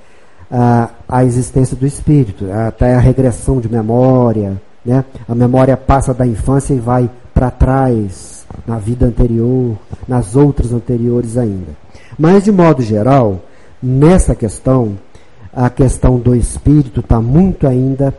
[0.50, 5.04] a, a existência do espírito, até a regressão de memória, né?
[5.28, 11.38] a memória passa da infância e vai para trás, na vida anterior, nas outras anteriores
[11.38, 11.76] ainda.
[12.18, 13.42] Mas, de modo geral,
[13.84, 14.98] nessa questão,
[15.54, 18.14] a questão do espírito está muito ainda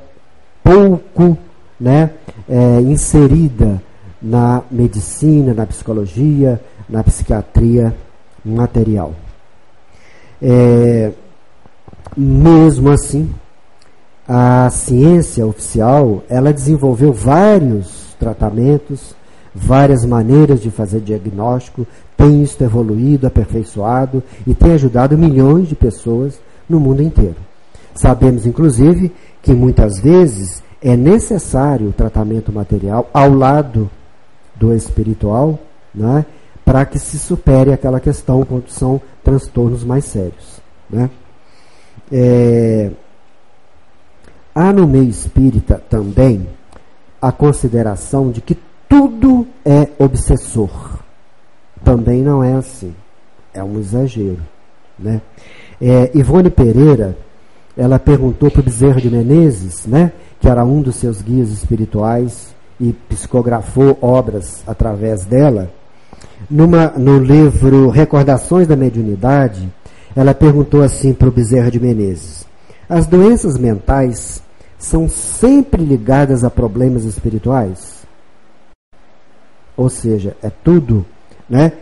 [0.62, 1.38] pouco
[1.80, 2.10] né,
[2.48, 3.80] é, inserida
[4.20, 7.94] na medicina, na psicologia, na psiquiatria
[8.48, 9.12] material.
[10.40, 11.12] É,
[12.16, 13.30] mesmo assim,
[14.26, 19.14] a ciência oficial ela desenvolveu vários tratamentos,
[19.54, 26.38] várias maneiras de fazer diagnóstico, tem isso evoluído, aperfeiçoado e tem ajudado milhões de pessoas
[26.68, 27.36] no mundo inteiro.
[27.94, 33.90] Sabemos, inclusive, que muitas vezes é necessário o tratamento material ao lado
[34.54, 35.58] do espiritual,
[35.94, 36.26] né,
[36.68, 40.60] para que se supere aquela questão quando são transtornos mais sérios.
[40.90, 41.08] Né.
[42.12, 42.90] É,
[44.54, 46.46] há no meio espírita também
[47.22, 48.54] a consideração de que
[48.86, 50.98] tudo é obsessor.
[51.82, 52.94] Também não é assim.
[53.54, 54.42] É um exagero.
[54.98, 55.22] Né?
[55.80, 57.16] É, Ivone Pereira,
[57.78, 62.54] ela perguntou para o Bezerra de Menezes, né, que era um dos seus guias espirituais
[62.78, 65.77] e psicografou obras através dela.
[66.50, 69.68] Numa, no livro Recordações da Mediunidade,
[70.16, 72.46] ela perguntou assim para o Bezerra de Menezes:
[72.88, 74.42] As doenças mentais
[74.78, 77.98] são sempre ligadas a problemas espirituais?
[79.76, 81.04] Ou seja, é tudo
[81.48, 81.72] né,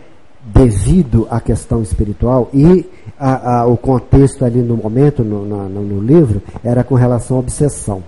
[0.43, 6.01] devido à questão espiritual e a, a, o contexto ali no momento, no, no, no,
[6.01, 8.03] livro, era com relação à obsessão.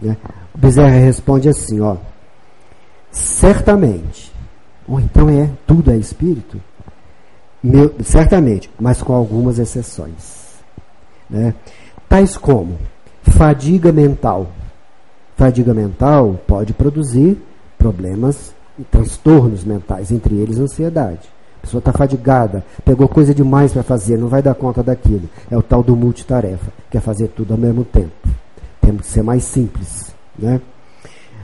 [0.00, 0.16] Né?
[0.54, 1.96] O Bezerra responde assim, ó,
[3.10, 4.33] certamente,
[4.88, 6.60] ou então é, tudo é espírito?
[7.62, 10.58] Meu, certamente, mas com algumas exceções.
[11.28, 11.54] Né?
[12.08, 12.78] Tais como
[13.22, 14.48] fadiga mental.
[15.36, 17.40] Fadiga mental pode produzir
[17.78, 21.28] problemas e transtornos mentais, entre eles ansiedade.
[21.58, 25.28] A pessoa está fadigada, pegou coisa demais para fazer, não vai dar conta daquilo.
[25.50, 28.12] É o tal do multitarefa, quer fazer tudo ao mesmo tempo.
[28.80, 30.14] Temos que ser mais simples.
[30.38, 30.60] Né?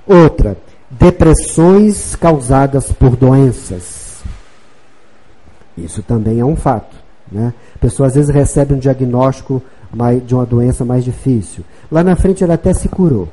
[0.07, 0.57] Outra,
[0.91, 4.21] depressões causadas por doenças.
[5.79, 6.97] Isso também é um fato.
[7.31, 7.55] Né?
[7.77, 9.63] A pessoa às vezes recebe um diagnóstico
[10.27, 11.65] de uma doença mais difícil.
[11.91, 13.29] Lá na frente ele até se curou.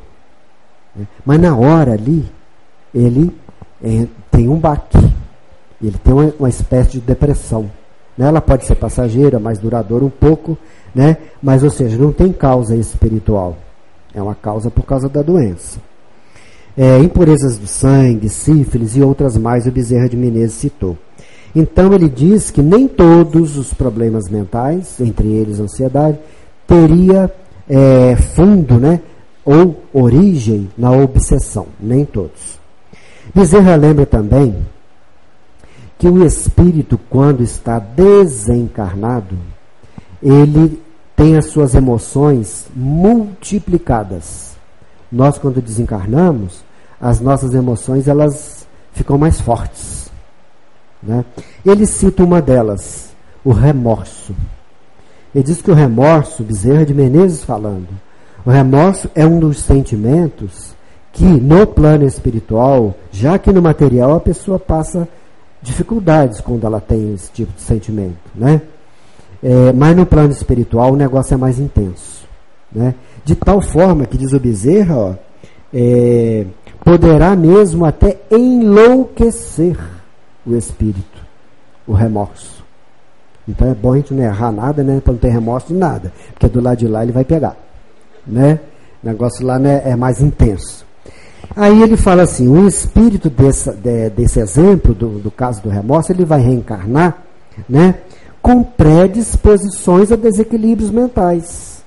[0.95, 1.07] Né?
[1.25, 2.25] Mas na hora ali,
[2.93, 3.35] ele
[3.83, 4.97] é, tem um baque.
[5.81, 7.69] Ele tem uma, uma espécie de depressão.
[8.17, 8.27] Né?
[8.27, 10.57] Ela pode ser passageira, mais duradoura um pouco,
[10.93, 11.17] né?
[11.41, 13.57] mas ou seja, não tem causa espiritual.
[14.13, 15.79] É uma causa por causa da doença.
[16.77, 20.95] É, impurezas do sangue, sífilis e outras mais, o Bezerra de Menezes citou.
[21.55, 26.19] Então ele diz que nem todos os problemas mentais, entre eles ansiedade,
[26.67, 27.33] teria
[27.67, 29.01] é, fundo, né,
[29.43, 32.59] ou origem na obsessão, nem todos.
[33.33, 34.55] Bezerra lembra também
[35.97, 39.35] que o espírito, quando está desencarnado,
[40.21, 40.79] ele
[41.15, 44.55] tem as suas emoções multiplicadas.
[45.11, 46.63] Nós, quando desencarnamos,
[46.99, 50.11] as nossas emoções elas ficam mais fortes.
[51.01, 51.23] Né?
[51.65, 53.11] Ele cita uma delas,
[53.43, 54.35] o remorso.
[55.33, 57.87] Ele diz que o remorso, Bezerra de Menezes falando,
[58.45, 60.75] o remorso é um dos sentimentos
[61.11, 65.07] que no plano espiritual, já que no material a pessoa passa
[65.61, 68.61] dificuldades quando ela tem esse tipo de sentimento, né?
[69.43, 72.27] É, mas no plano espiritual o negócio é mais intenso,
[72.71, 72.95] né?
[73.25, 75.13] De tal forma que diz o Bezerra, ó,
[75.73, 76.45] é,
[76.87, 79.77] poderá mesmo até enlouquecer
[80.45, 81.21] o espírito,
[81.85, 82.63] o remorso.
[83.45, 85.01] Então é bom a gente não errar nada, né?
[85.01, 86.13] Para não ter remorso de nada.
[86.31, 87.57] Porque do lado de lá ele vai pegar.
[88.25, 88.61] Né?
[89.03, 90.85] O negócio lá né, é mais intenso.
[91.53, 96.13] Aí ele fala assim: o espírito desse, de, desse exemplo, do, do caso do remorso,
[96.13, 97.17] ele vai reencarnar
[97.67, 97.95] né,
[98.41, 101.83] com predisposições a desequilíbrios mentais.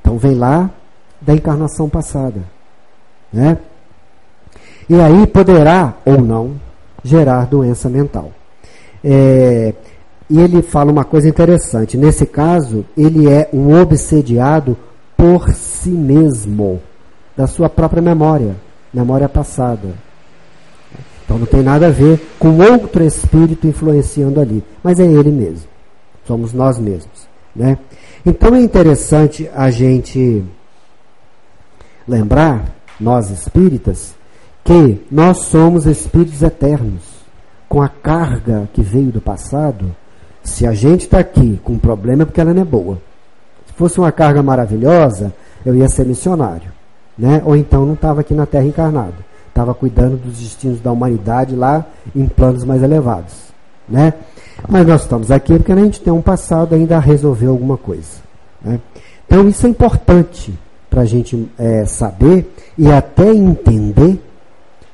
[0.00, 0.70] Então vem lá
[1.20, 2.42] da encarnação passada.
[3.30, 3.58] Né?
[4.88, 6.60] E aí poderá ou não
[7.04, 8.30] gerar doença mental.
[9.04, 9.74] É,
[10.28, 11.96] e ele fala uma coisa interessante.
[11.96, 14.76] Nesse caso, ele é um obsediado
[15.16, 16.80] por si mesmo,
[17.36, 18.56] da sua própria memória,
[18.92, 19.88] memória passada.
[21.24, 25.68] Então não tem nada a ver com outro espírito influenciando ali, mas é ele mesmo.
[26.26, 27.78] Somos nós mesmos, né?
[28.24, 30.44] Então é interessante a gente
[32.06, 34.14] lembrar, nós espíritas,
[34.64, 37.02] que nós somos espíritos eternos,
[37.68, 39.94] com a carga que veio do passado.
[40.42, 42.98] Se a gente está aqui com um problema é porque ela não é boa.
[43.66, 45.32] Se fosse uma carga maravilhosa,
[45.64, 46.70] eu ia ser missionário.
[47.16, 47.40] Né?
[47.44, 49.14] Ou então não estava aqui na Terra encarnado.
[49.48, 53.34] Estava cuidando dos destinos da humanidade lá em planos mais elevados.
[53.88, 54.12] Né?
[54.68, 58.20] Mas nós estamos aqui porque a gente tem um passado ainda a resolver alguma coisa.
[58.62, 58.80] Né?
[59.26, 60.52] Então isso é importante
[60.90, 64.20] para a gente é, saber e até entender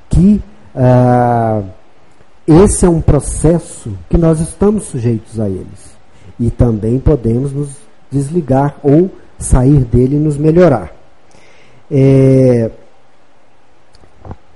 [0.08, 0.40] que
[0.74, 1.62] ah,
[2.46, 5.96] esse é um processo que nós estamos sujeitos a eles.
[6.40, 7.70] E também podemos nos
[8.10, 10.92] desligar ou sair dele e nos melhorar.
[11.90, 12.70] É,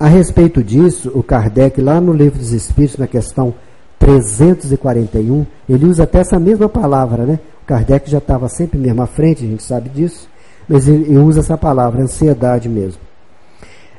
[0.03, 3.55] A respeito disso, o Kardec, lá no Livro dos Espíritos, na questão
[4.01, 7.39] 341, ele usa até essa mesma palavra, né?
[7.63, 10.29] O Kardec já estava sempre mesmo à frente, a gente sabe disso,
[10.69, 13.01] mas ele, ele usa essa palavra, ansiedade mesmo.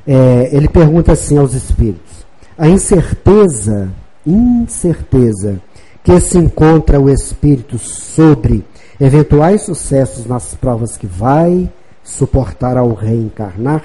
[0.06, 2.26] É, ele pergunta assim aos espíritos:
[2.58, 3.90] a incerteza,
[4.26, 5.60] incerteza
[6.02, 8.64] que se encontra o espírito sobre
[9.00, 11.70] eventuais sucessos nas provas que vai
[12.02, 13.82] suportar ao reencarnar,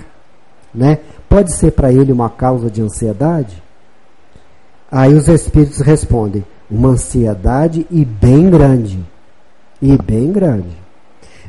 [0.73, 0.99] né?
[1.29, 3.63] Pode ser para ele uma causa de ansiedade?
[4.91, 8.99] Aí os espíritos respondem: uma ansiedade e bem grande.
[9.81, 10.77] E bem grande.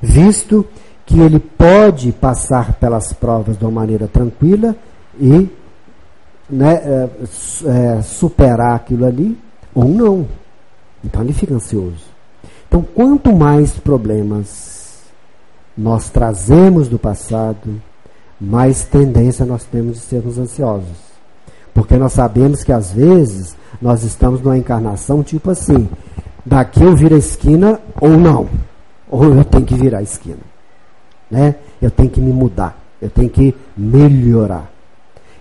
[0.01, 0.65] Visto
[1.11, 4.77] que ele pode passar pelas provas de uma maneira tranquila
[5.19, 5.49] e
[6.49, 7.09] né, é,
[7.67, 9.37] é, superar aquilo ali,
[9.75, 10.29] ou não.
[11.05, 12.05] Então ele fica ansioso.
[12.69, 15.01] Então, quanto mais problemas
[15.77, 17.83] nós trazemos do passado,
[18.41, 21.11] mais tendência nós temos de sermos ansiosos.
[21.75, 25.89] Porque nós sabemos que às vezes nós estamos numa encarnação tipo assim:
[26.47, 28.49] daqui eu viro a esquina ou não,
[29.09, 30.50] ou eu tenho que virar a esquina.
[31.31, 31.55] Né?
[31.81, 34.71] Eu tenho que me mudar, eu tenho que melhorar.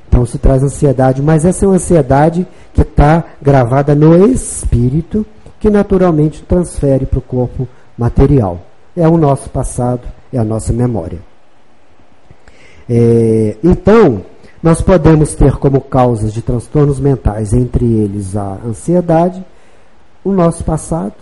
[0.07, 5.25] Então isso traz ansiedade, mas essa é uma ansiedade que está gravada no espírito,
[5.59, 7.67] que naturalmente transfere para o corpo
[7.97, 8.59] material.
[8.95, 10.01] É o nosso passado,
[10.33, 11.19] é a nossa memória.
[12.89, 14.23] É, então,
[14.63, 19.45] nós podemos ter como causas de transtornos mentais, entre eles a ansiedade,
[20.23, 21.13] o nosso passado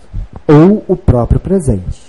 [0.46, 2.07] ou o próprio presente.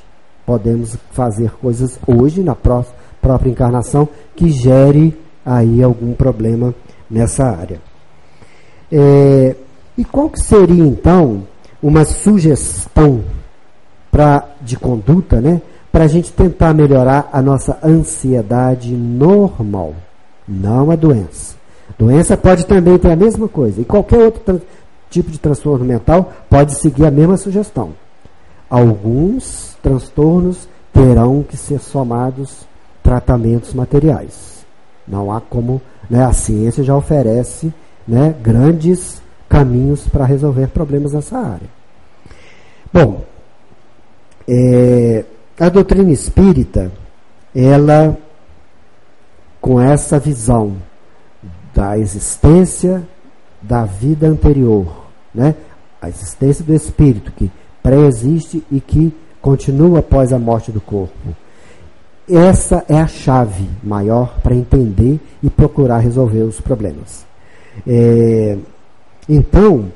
[0.49, 6.73] Podemos fazer coisas hoje, na própria encarnação, que gere aí algum problema
[7.07, 7.79] nessa área.
[8.91, 9.55] É,
[9.95, 11.43] e qual que seria então
[11.83, 13.21] uma sugestão
[14.09, 19.93] pra, de conduta, né, para a gente tentar melhorar a nossa ansiedade normal?
[20.47, 21.55] não a doença.
[21.95, 23.79] Doença pode também ter a mesma coisa.
[23.81, 24.59] E qualquer outro
[25.11, 27.91] tipo de transtorno mental pode seguir a mesma sugestão.
[28.69, 32.67] Alguns transtornos terão que ser somados
[33.01, 34.65] tratamentos materiais.
[35.07, 35.81] Não há como.
[36.09, 37.71] Né, a ciência já oferece
[38.07, 41.69] né, grandes caminhos para resolver problemas nessa área.
[42.91, 43.23] Bom,
[44.47, 45.23] é,
[45.59, 46.91] a doutrina espírita,
[47.53, 48.17] ela
[49.61, 50.77] com essa visão
[51.73, 53.03] da existência
[53.61, 55.53] da vida anterior, né?
[56.01, 57.51] a existência do espírito que
[57.81, 61.13] pré-existe e que continua após a morte do corpo.
[62.29, 67.25] Essa é a chave maior para entender e procurar resolver os problemas.
[67.87, 68.57] É,
[69.27, 69.91] então,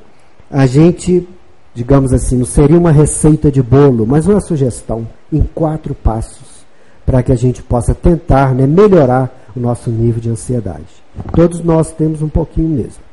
[0.50, 1.28] a gente,
[1.74, 6.64] digamos assim, não seria uma receita de bolo, mas uma sugestão em quatro passos
[7.06, 11.04] para que a gente possa tentar né, melhorar o nosso nível de ansiedade.
[11.36, 13.04] Todos nós temos um pouquinho mesmo.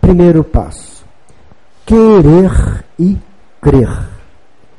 [0.00, 0.93] Primeiro passo:
[1.84, 3.18] querer e
[3.60, 4.08] crer.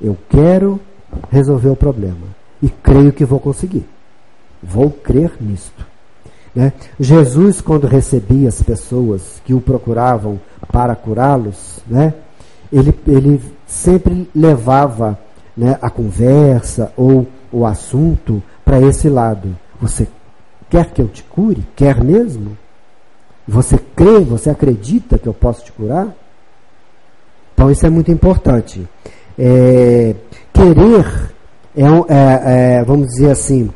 [0.01, 0.79] Eu quero
[1.29, 2.27] resolver o problema
[2.61, 3.87] e creio que vou conseguir.
[4.61, 5.85] Vou crer nisto.
[6.53, 6.71] Né?
[6.99, 10.39] Jesus, quando recebia as pessoas que o procuravam
[10.71, 12.13] para curá-los, né?
[12.71, 15.19] ele, ele sempre levava
[15.55, 19.55] né, a conversa ou o assunto para esse lado.
[19.81, 20.07] Você
[20.69, 21.65] quer que eu te cure?
[21.75, 22.57] Quer mesmo?
[23.47, 26.07] Você crê, você acredita que eu posso te curar?
[27.55, 28.87] Então isso é muito importante.
[29.39, 30.13] É,
[30.53, 31.31] querer
[31.75, 33.71] é, é, é, vamos dizer assim,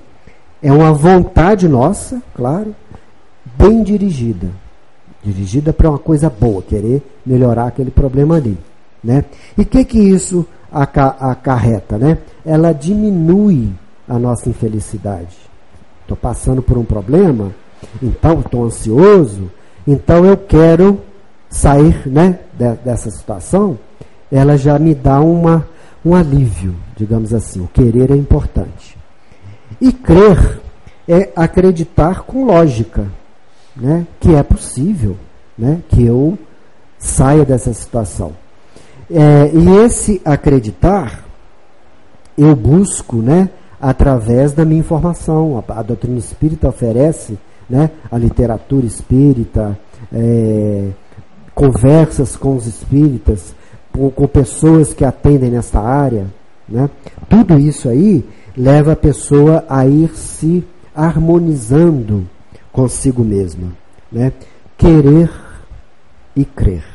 [0.61, 2.75] é uma vontade nossa, claro,
[3.57, 4.47] bem dirigida.
[5.23, 8.57] Dirigida para uma coisa boa, querer melhorar aquele problema ali.
[9.03, 9.25] Né?
[9.57, 11.97] E o que, que isso acarreta?
[11.97, 12.19] Né?
[12.45, 13.73] Ela diminui
[14.07, 15.49] a nossa infelicidade
[16.09, 17.51] estou passando por um problema,
[18.01, 19.51] então estou ansioso,
[19.87, 20.99] então eu quero
[21.49, 23.77] sair né, de, dessa situação,
[24.31, 25.67] ela já me dá uma,
[26.05, 27.61] um alívio, digamos assim.
[27.61, 28.97] O querer é importante.
[29.81, 30.61] E crer
[31.07, 33.07] é acreditar com lógica,
[33.75, 35.17] né, que é possível
[35.57, 36.37] né, que eu
[36.97, 38.33] saia dessa situação.
[39.11, 41.25] É, e esse acreditar,
[42.37, 43.49] eu busco né,
[43.81, 45.63] através da minha informação.
[45.67, 47.37] A, a doutrina espírita oferece
[47.69, 49.77] né, a literatura espírita,
[50.13, 50.89] é,
[51.59, 53.53] conversas com os espíritas,
[53.91, 56.27] com, com, pessoas que atendem nessa área.
[56.69, 56.89] Né?
[57.27, 58.23] Tudo isso aí
[58.55, 60.63] leva a pessoa a ir se
[60.95, 62.25] harmonizando
[62.71, 63.73] consigo mesma.
[64.09, 64.31] Né?
[64.77, 65.29] Querer
[66.33, 66.85] e crer.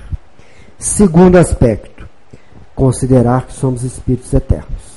[0.79, 2.09] Segundo aspecto,
[2.75, 4.95] considerar que somos espíritos eternos.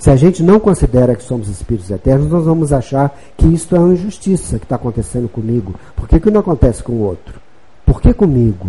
[0.00, 3.78] Se a gente não considera que somos espíritos eternos, nós vamos achar que isto é
[3.78, 5.76] uma injustiça que está acontecendo comigo.
[5.94, 7.43] Por que, que não acontece com o outro?
[7.84, 8.68] Por que comigo?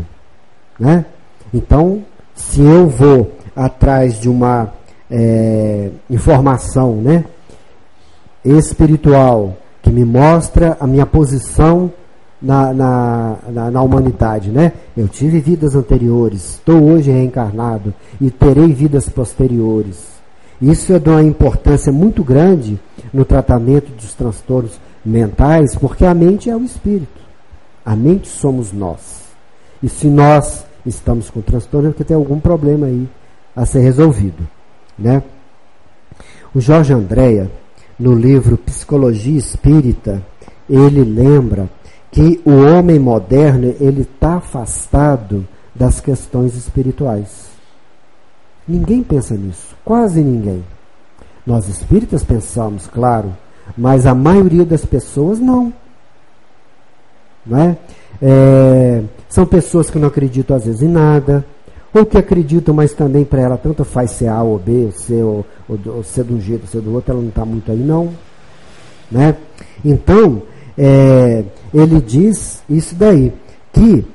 [0.80, 1.06] Né?
[1.54, 2.04] Então,
[2.34, 4.74] se eu vou atrás de uma
[5.10, 7.24] é, informação né,
[8.44, 11.92] espiritual que me mostra a minha posição
[12.42, 14.74] na, na, na, na, humanidade, né?
[14.96, 20.16] Eu tive vidas anteriores, estou hoje reencarnado e terei vidas posteriores.
[20.62, 22.80] Isso é de uma importância muito grande
[23.14, 27.25] no tratamento dos transtornos mentais, porque a mente é o espírito.
[27.86, 29.26] A mente somos nós.
[29.82, 33.08] E se nós estamos com transtorno, é porque tem algum problema aí
[33.56, 34.48] a ser resolvido.
[34.98, 35.22] Né?
[36.54, 37.52] O Jorge Andréa,
[38.00, 40.24] no livro Psicologia Espírita,
[40.70, 41.70] ele lembra
[42.12, 47.50] que o homem moderno ele está afastado das questões espirituais.
[48.68, 50.64] Ninguém pensa nisso, quase ninguém.
[51.46, 53.36] Nós espíritas pensamos, claro,
[53.78, 55.72] mas a maioria das pessoas não.
[57.46, 57.78] Não é?
[59.30, 61.46] são pessoas que não acreditam às vezes em nada,
[61.94, 65.46] ou que acreditam, mas também para ela tanto faz ser A ou B, ser, ou,
[65.68, 67.78] ou, ou ser de um jeito ou ser do outro, ela não está muito aí
[67.78, 68.10] não.
[69.12, 69.36] Né?
[69.84, 70.42] Então,
[70.78, 71.44] é,
[71.74, 73.32] ele diz isso daí,
[73.72, 74.06] que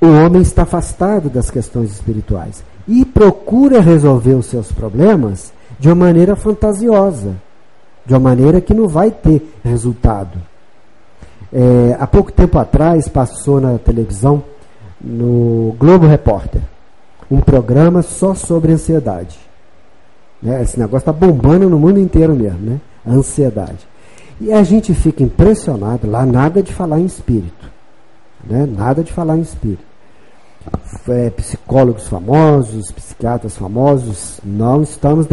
[0.00, 6.06] o homem está afastado das questões espirituais e procura resolver os seus problemas de uma
[6.06, 7.34] maneira fantasiosa,
[8.06, 10.38] de uma maneira que não vai ter resultado.
[11.52, 14.42] É, há pouco tempo atrás passou na televisão,
[15.00, 16.60] no Globo Repórter,
[17.30, 19.38] um programa só sobre ansiedade.
[20.42, 20.62] Né?
[20.62, 22.80] Esse negócio está bombando no mundo inteiro mesmo, né?
[23.04, 23.88] A ansiedade.
[24.40, 27.70] E a gente fica impressionado, lá nada de falar em espírito.
[28.44, 28.66] Né?
[28.66, 29.84] Nada de falar em espírito.
[31.08, 35.26] É, psicólogos famosos, psiquiatras famosos, não estamos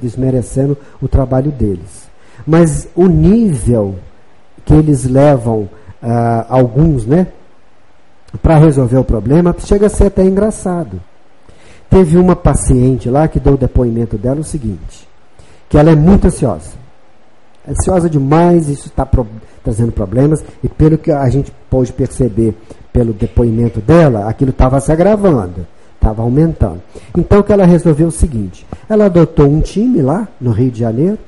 [0.00, 2.08] desmerecendo o trabalho deles.
[2.46, 3.96] Mas o nível
[4.64, 5.68] que eles levam,
[6.02, 7.26] uh, alguns, né,
[8.42, 11.00] para resolver o problema, chega a ser até engraçado.
[11.90, 15.08] Teve uma paciente lá que deu o depoimento dela o seguinte,
[15.68, 16.82] que ela é muito ansiosa
[17.68, 19.26] ansiosa demais, isso está pro,
[19.62, 22.54] trazendo problemas, e pelo que a gente pôde perceber
[22.92, 26.82] pelo depoimento dela, aquilo estava se agravando, estava aumentando.
[27.16, 30.80] Então que ela resolveu é o seguinte, ela adotou um time lá no Rio de
[30.80, 31.18] Janeiro,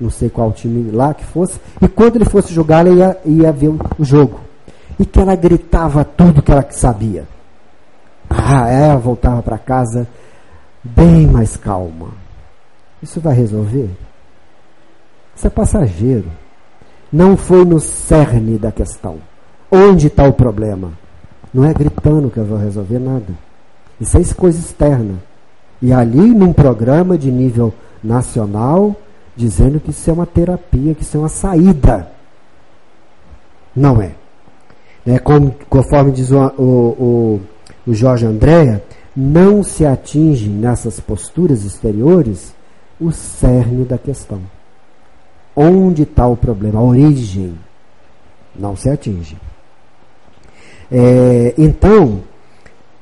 [0.00, 3.52] não sei qual time lá que fosse, e quando ele fosse jogar, ela ia, ia
[3.52, 4.40] ver o, jogo.
[4.98, 7.24] E que ela gritava tudo que ela sabia.
[8.28, 10.06] Ah, ela voltava para casa
[10.82, 12.08] bem mais calma.
[13.02, 13.90] Isso vai resolver?
[15.34, 16.30] Isso é passageiro.
[17.12, 19.18] Não foi no cerne da questão.
[19.70, 20.92] Onde está o problema?
[21.52, 23.34] Não é gritando que eu vou resolver nada.
[24.00, 25.14] Isso é coisa externa.
[25.80, 27.72] E ali, num programa de nível
[28.02, 28.96] nacional,
[29.36, 32.10] dizendo que isso é uma terapia, que isso é uma saída.
[33.74, 34.12] Não é.
[35.06, 37.40] é como, conforme diz o, o,
[37.86, 38.82] o, Jorge Andréa,
[39.14, 42.54] não se atinge nessas posturas exteriores
[42.98, 44.40] o cerne da questão.
[45.54, 46.80] Onde está o problema?
[46.80, 47.58] A origem
[48.54, 49.36] não se atinge.
[50.90, 52.22] É, então,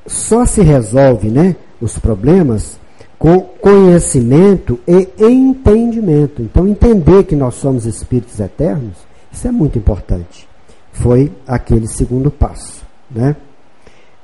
[0.06, 2.78] só se resolve né, os problemas
[3.18, 6.42] com conhecimento e entendimento.
[6.42, 8.96] Então, entender que nós somos espíritos eternos,
[9.32, 10.48] isso é muito importante.
[10.92, 12.82] Foi aquele segundo passo.
[13.10, 13.36] Né?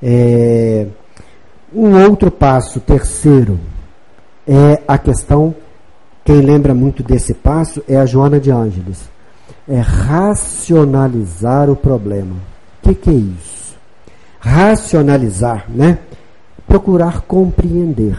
[0.03, 0.86] É,
[1.72, 3.59] um outro passo, terceiro,
[4.47, 5.55] é a questão
[6.24, 9.01] quem lembra muito desse passo é a Joana de Ângeles.
[9.68, 12.36] É racionalizar o problema.
[12.36, 13.76] O que, que é isso?
[14.38, 15.99] Racionalizar, né?
[16.66, 18.16] Procurar compreender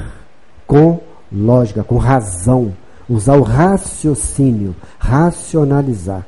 [0.71, 2.71] com lógica, com razão.
[3.09, 6.25] Usar o raciocínio, racionalizar.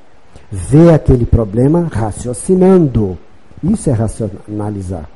[0.52, 3.18] Ver aquele problema raciocinando.
[3.64, 5.10] Isso é racionalizar.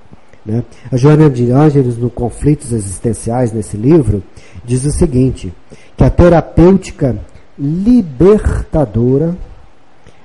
[0.45, 0.63] Né?
[0.89, 4.23] A Joana de Ângeles, no Conflitos Existenciais, nesse livro,
[4.63, 5.53] diz o seguinte:
[5.97, 7.17] que a terapêutica
[7.59, 9.35] libertadora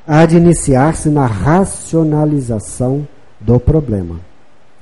[0.06, 3.06] há de iniciar-se na racionalização
[3.40, 4.20] do problema.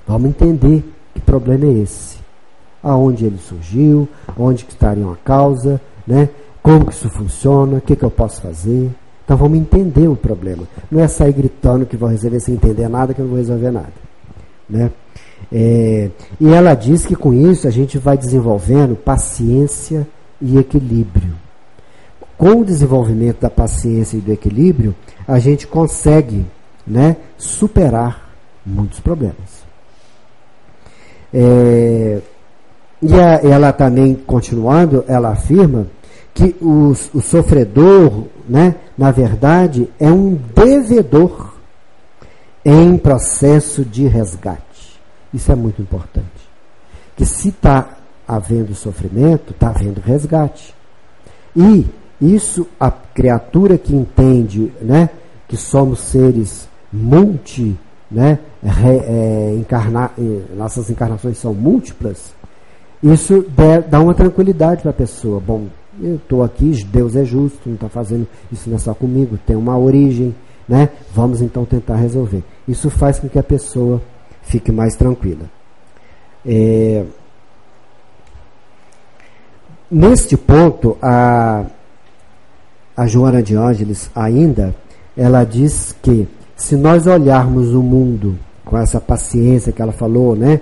[0.07, 2.20] Vamos entender que problema é esse.
[2.83, 4.09] Aonde ele surgiu,
[4.39, 6.29] onde que estaria a causa, né?
[6.63, 8.91] como que isso funciona, o que, que eu posso fazer.
[9.25, 10.65] Então vamos entender o problema.
[10.91, 13.71] Não é sair gritando que vou resolver sem entender nada, que eu não vou resolver
[13.71, 13.93] nada.
[14.69, 14.91] Né?
[15.53, 16.11] É,
[16.41, 20.07] e ela diz que com isso a gente vai desenvolvendo paciência
[20.41, 21.35] e equilíbrio.
[22.37, 24.95] Com o desenvolvimento da paciência e do equilíbrio,
[25.29, 26.47] a gente consegue
[26.87, 28.31] né, superar
[28.65, 29.61] muitos problemas.
[31.33, 32.21] É,
[33.03, 35.87] e a, ela também, continuando, ela afirma
[36.35, 41.55] que o, o sofredor, né, na verdade, é um devedor
[42.65, 45.01] em processo de resgate.
[45.33, 46.27] Isso é muito importante.
[47.17, 47.97] Que se está
[48.27, 50.75] havendo sofrimento, está havendo resgate.
[51.57, 51.87] E
[52.21, 55.09] isso, a criatura que entende né,
[55.49, 57.77] que somos seres multi,
[58.11, 60.11] né, re, é, encarna,
[60.57, 62.33] nossas encarnações são múltiplas,
[63.03, 63.45] isso
[63.89, 65.41] dá uma tranquilidade para a pessoa.
[65.41, 65.67] Bom,
[66.03, 69.57] eu estou aqui, Deus é justo, não está fazendo isso não é só comigo, tem
[69.57, 70.35] uma origem,
[70.69, 70.89] né?
[71.15, 72.43] Vamos então tentar resolver.
[72.67, 74.01] Isso faz com que a pessoa
[74.43, 75.45] fique mais tranquila.
[76.45, 77.05] É,
[79.91, 81.65] neste ponto, a,
[82.97, 84.75] a Joana de Ângeles ainda,
[85.17, 90.61] ela diz que se nós olharmos o mundo com essa paciência que ela falou, né?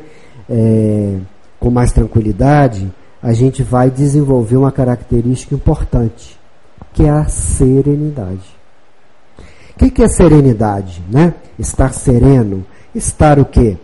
[0.48, 1.18] É,
[1.58, 2.90] com mais tranquilidade,
[3.22, 6.38] a gente vai desenvolver uma característica importante,
[6.92, 8.56] que é a serenidade.
[9.74, 11.02] O que, que é serenidade?
[11.10, 11.34] Né?
[11.58, 12.64] Estar sereno.
[12.94, 13.76] Estar o quê?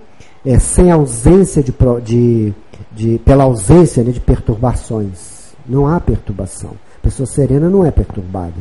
[0.44, 1.72] É, sem ausência de,
[2.04, 2.54] de,
[2.92, 5.54] de pela ausência né, de perturbações.
[5.66, 6.72] Não há perturbação.
[6.98, 8.54] A pessoa serena não é perturbada.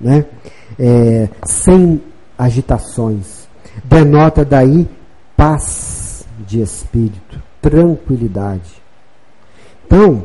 [0.00, 0.24] Né?
[0.78, 2.00] É, sem
[2.38, 3.48] agitações.
[3.84, 4.88] Denota daí
[5.36, 8.80] paz de espírito tranquilidade.
[9.84, 10.22] Então,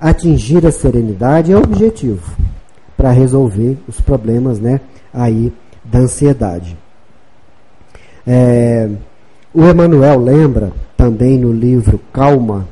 [0.00, 2.34] atingir a serenidade é o objetivo
[2.96, 4.80] para resolver os problemas né,
[5.12, 5.52] aí
[5.84, 6.76] da ansiedade.
[8.26, 8.88] É,
[9.52, 12.66] o Emmanuel lembra também no livro Calma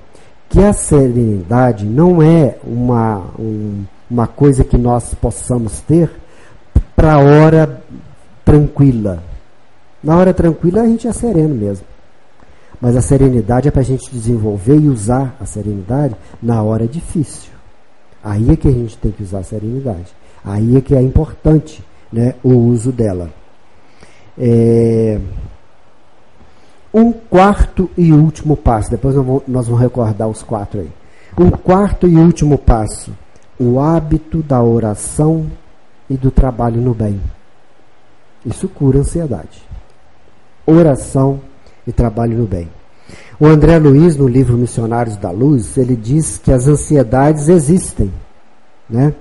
[0.48, 6.10] que a serenidade não é uma, um, uma coisa que nós possamos ter
[6.94, 7.82] para a hora
[8.44, 9.22] tranquila.
[10.02, 11.95] Na hora tranquila a gente é sereno mesmo.
[12.80, 17.50] Mas a serenidade é para a gente desenvolver e usar a serenidade na hora difícil.
[18.22, 20.14] Aí é que a gente tem que usar a serenidade.
[20.44, 23.30] Aí é que é importante né, o uso dela.
[24.38, 25.20] É...
[26.92, 28.90] Um quarto e último passo.
[28.90, 29.14] Depois
[29.46, 30.90] nós vamos recordar os quatro aí.
[31.38, 33.12] Um quarto e último passo.
[33.58, 35.46] O hábito da oração
[36.08, 37.20] e do trabalho no bem.
[38.44, 39.62] Isso cura a ansiedade.
[40.66, 41.40] Oração
[41.86, 42.68] e trabalho no bem.
[43.38, 48.10] O André Luiz, no livro Missionários da Luz, ele diz que as ansiedades existem,
[48.88, 49.14] né?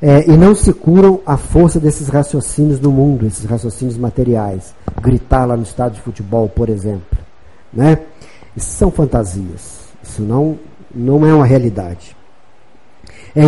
[0.00, 4.74] É, e não se curam à força desses raciocínios do mundo, esses raciocínios materiais.
[5.00, 7.18] Gritar lá no estádio de futebol, por exemplo.
[7.72, 8.00] Né?
[8.54, 9.86] Isso são fantasias.
[10.02, 10.58] Isso não,
[10.94, 12.14] não é uma realidade.
[13.34, 13.44] É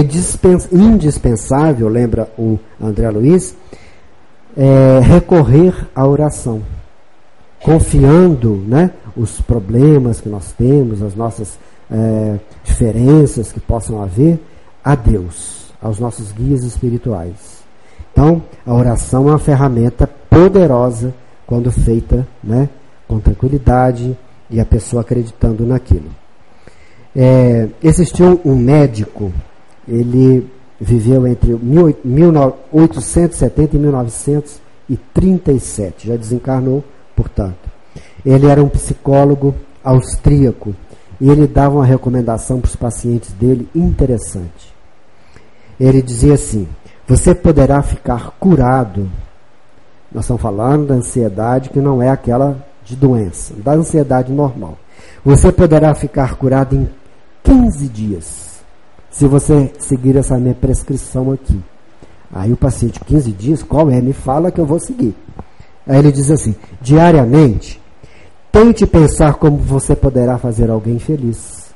[0.72, 3.54] indispensável, lembra o André Luiz,
[4.56, 6.62] é, recorrer à oração
[7.62, 11.58] confiando né, os problemas que nós temos, as nossas
[11.90, 14.38] é, diferenças que possam haver,
[14.84, 17.58] a Deus, aos nossos guias espirituais.
[18.12, 21.14] Então, a oração é uma ferramenta poderosa
[21.46, 22.68] quando feita né,
[23.06, 24.16] com tranquilidade
[24.50, 26.08] e a pessoa acreditando naquilo.
[27.14, 29.32] É, existiu um médico,
[29.86, 30.50] ele
[30.80, 31.54] viveu entre
[32.04, 36.82] 1870 e 1937, já desencarnou
[37.18, 37.68] portanto.
[38.24, 39.52] Ele era um psicólogo
[39.82, 40.72] austríaco
[41.20, 44.72] e ele dava uma recomendação para os pacientes dele interessante.
[45.80, 46.68] Ele dizia assim:
[47.08, 49.10] Você poderá ficar curado.
[50.12, 54.78] Nós estamos falando da ansiedade que não é aquela de doença, da ansiedade normal.
[55.24, 56.88] Você poderá ficar curado em
[57.42, 58.60] 15 dias,
[59.10, 61.60] se você seguir essa minha prescrição aqui.
[62.32, 64.00] Aí o paciente, 15 dias, qual é?
[64.00, 65.14] Me fala que eu vou seguir.
[65.88, 67.80] Aí ele diz assim: diariamente,
[68.52, 71.68] tente pensar como você poderá fazer alguém feliz.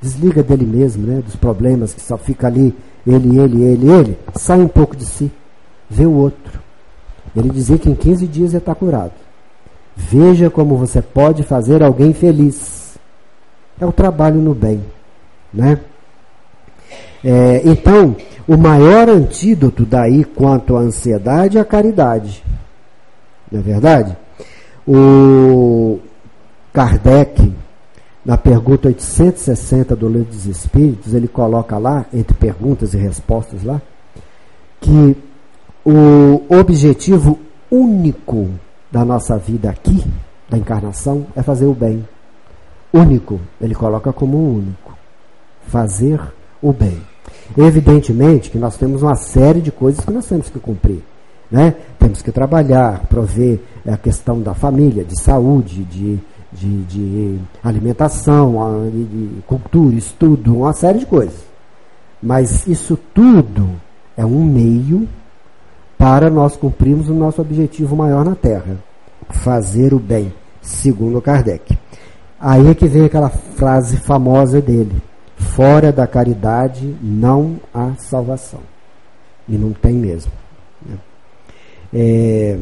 [0.00, 2.74] Desliga dele mesmo, né, dos problemas que só fica ali,
[3.06, 4.18] ele, ele, ele, ele.
[4.34, 5.32] Sai um pouco de si,
[5.88, 6.60] vê o outro.
[7.34, 9.12] Ele dizia que em 15 dias ia estar curado.
[9.96, 12.98] Veja como você pode fazer alguém feliz.
[13.80, 14.82] É o trabalho no bem,
[15.52, 15.80] né?
[17.24, 18.16] É, então,
[18.46, 22.42] o maior antídoto daí quanto à ansiedade é a caridade.
[23.52, 24.16] Não é verdade?
[24.88, 26.00] O
[26.72, 27.52] Kardec,
[28.24, 33.80] na pergunta 860 do Livro dos Espíritos, ele coloca lá, entre perguntas e respostas lá,
[34.80, 35.16] que
[35.84, 37.38] o objetivo
[37.70, 38.48] único
[38.90, 40.02] da nossa vida aqui,
[40.48, 42.08] da encarnação, é fazer o bem.
[42.92, 44.96] Único, ele coloca como único.
[45.68, 46.20] Fazer
[46.60, 47.00] o bem.
[47.56, 51.02] Evidentemente que nós temos uma série de coisas que nós temos que cumprir.
[51.52, 51.74] Né?
[51.98, 56.18] Temos que trabalhar, prover a questão da família, de saúde, de,
[56.50, 61.44] de, de alimentação, de cultura, estudo, uma série de coisas.
[62.22, 63.68] Mas isso tudo
[64.16, 65.06] é um meio
[65.98, 68.78] para nós cumprirmos o nosso objetivo maior na Terra:
[69.28, 70.32] fazer o bem,
[70.62, 71.76] segundo Kardec.
[72.40, 75.02] Aí é que vem aquela frase famosa dele:
[75.36, 78.60] fora da caridade não há salvação.
[79.46, 80.41] E não tem mesmo.
[81.92, 82.58] É,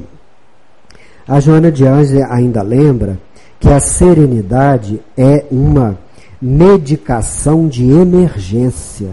[1.26, 3.18] a Joana de Anjos ainda lembra
[3.60, 5.98] que a serenidade é uma
[6.40, 9.10] medicação de emergência.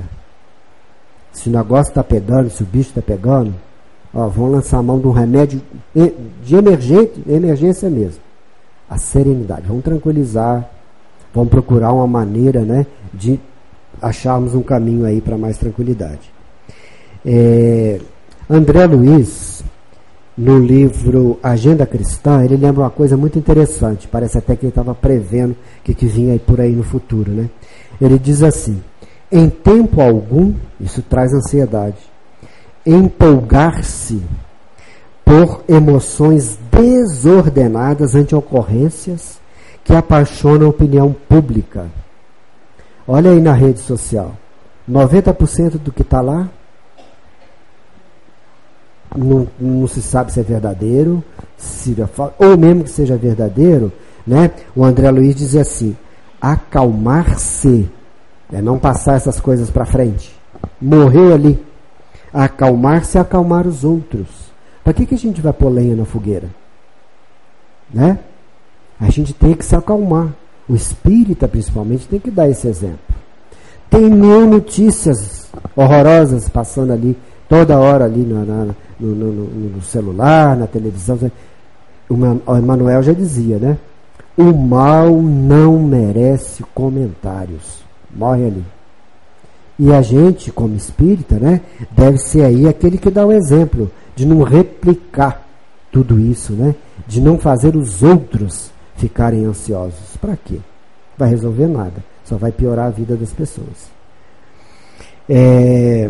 [1.34, 3.54] Se o negócio está pegando, se o bicho está pegando,
[4.14, 5.62] ó, vão lançar a mão de um remédio
[6.44, 8.22] de emergente, emergência mesmo.
[8.90, 9.68] A serenidade.
[9.68, 10.68] Vamos tranquilizar,
[11.34, 13.40] vamos procurar uma maneira né, de
[14.02, 16.32] acharmos um caminho aí para mais tranquilidade.
[17.26, 18.00] É,
[18.50, 19.57] André Luiz,
[20.38, 24.08] no livro Agenda Cristã, ele lembra uma coisa muito interessante.
[24.08, 27.32] Parece até que ele estava prevendo que, que vinha aí por aí no futuro.
[27.32, 27.50] Né?
[28.00, 28.82] Ele diz assim:
[29.32, 31.98] em tempo algum, isso traz ansiedade,
[32.86, 34.22] empolgar-se
[35.26, 39.40] por emoções desordenadas ante ocorrências
[39.84, 41.88] que apaixonam a opinião pública.
[43.08, 44.38] Olha aí na rede social.
[44.90, 46.50] 90% do que está lá
[49.18, 51.24] não, não, se sabe se é verdadeiro,
[51.58, 51.96] se,
[52.40, 53.92] ou mesmo que seja verdadeiro,
[54.26, 54.52] né?
[54.76, 55.96] O André Luiz dizia assim:
[56.42, 57.90] acalmar-se
[58.52, 60.34] é não passar essas coisas para frente.
[60.82, 61.60] Morreu ali.
[62.34, 64.28] Acalmar-se e acalmar os outros.
[64.84, 66.48] Para que, que a gente vai pôr lenha na fogueira?
[67.94, 68.20] Né?
[69.00, 70.30] A gente tem que se acalmar.
[70.68, 73.00] O espírita, principalmente, tem que dar esse exemplo.
[73.90, 79.44] Tem mil notícias horrorosas passando ali, toda hora ali na, na, no, no,
[79.76, 81.20] no, celular, na televisão.
[82.10, 83.78] O Emanuel já dizia, né?
[84.38, 87.82] O mal não merece comentários.
[88.16, 88.66] Morre ali.
[89.80, 94.26] E a gente, como espírita, né, deve ser aí aquele que dá o exemplo de
[94.26, 95.46] não replicar
[95.92, 96.74] tudo isso, né?
[97.08, 100.18] De não fazer os outros ficarem ansiosos.
[100.20, 100.60] Para quê?
[101.18, 102.04] Vai resolver nada.
[102.26, 103.90] Só vai piorar a vida das pessoas.
[105.30, 106.10] É,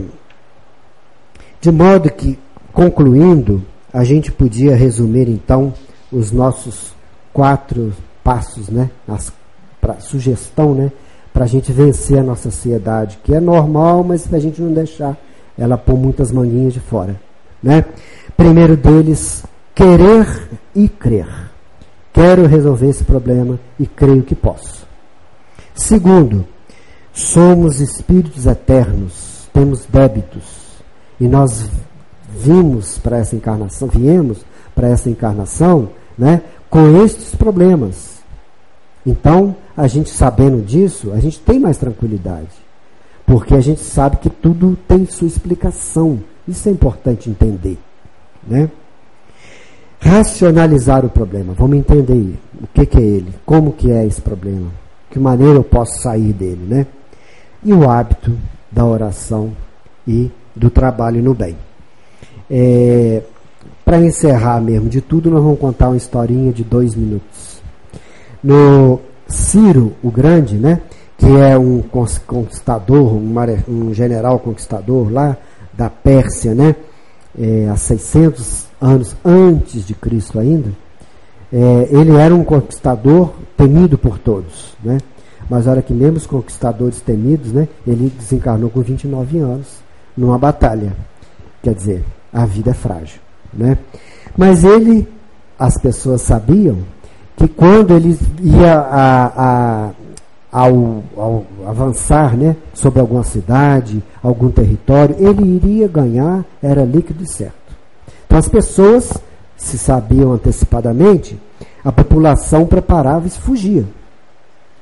[1.59, 2.39] de modo que,
[2.77, 5.73] concluindo, a gente podia resumir então
[6.11, 6.93] os nossos
[7.33, 7.91] quatro
[8.23, 8.91] passos, né?
[9.07, 9.33] As,
[9.81, 10.91] pra, sugestão, né?
[11.33, 14.71] Para a gente vencer a nossa ansiedade, que é normal, mas para a gente não
[14.71, 15.17] deixar
[15.57, 17.19] ela pôr muitas manguinhas de fora.
[17.63, 17.83] Né?
[18.35, 21.49] Primeiro deles, querer e crer.
[22.13, 24.85] Quero resolver esse problema e creio que posso.
[25.73, 26.45] Segundo,
[27.11, 30.43] somos espíritos eternos, temos débitos
[31.19, 31.67] e nós
[32.27, 38.17] vimos para essa encarnação, viemos para essa encarnação, né, com estes problemas.
[39.05, 42.49] Então, a gente sabendo disso, a gente tem mais tranquilidade.
[43.25, 46.19] Porque a gente sabe que tudo tem sua explicação.
[46.47, 47.77] Isso é importante entender.
[48.45, 48.69] Né?
[49.99, 51.53] Racionalizar o problema.
[51.53, 54.71] Vamos entender o que, que é ele, como que é esse problema,
[55.09, 56.65] que maneira eu posso sair dele.
[56.65, 56.87] Né?
[57.63, 58.37] E o hábito
[58.71, 59.51] da oração
[60.07, 61.57] e do trabalho no bem.
[62.49, 63.21] É,
[63.83, 67.61] Para encerrar mesmo de tudo, nós vamos contar uma historinha de dois minutos.
[68.43, 70.81] No Ciro o Grande, né,
[71.17, 73.33] que é um conquistador, um,
[73.67, 75.35] um general conquistador lá
[75.73, 76.75] da Pérsia, né,
[77.39, 80.69] é, há 600 anos antes de Cristo ainda,
[81.51, 84.97] é, ele era um conquistador temido por todos, né?
[85.49, 89.67] Mas olha que mesmo os conquistadores temidos, né, ele desencarnou com 29 anos
[90.15, 90.93] numa batalha.
[91.63, 93.19] Quer dizer, a vida é frágil,
[93.53, 93.77] né?
[94.35, 95.07] Mas ele,
[95.57, 96.77] as pessoas sabiam
[97.35, 99.91] que quando ele ia a, a,
[100.51, 107.27] ao, ao, avançar né, sobre alguma cidade, algum território, ele iria ganhar, era líquido e
[107.27, 107.55] certo.
[108.25, 109.13] Então as pessoas,
[109.55, 111.39] se sabiam antecipadamente,
[111.83, 113.85] a população preparava e fugia.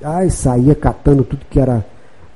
[0.04, 1.86] Ah, saía catando tudo que era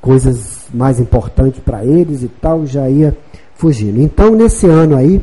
[0.02, 3.18] coisas mais importantes para eles e tal, já ia
[3.60, 4.02] fugindo.
[4.02, 5.22] Então, nesse ano aí,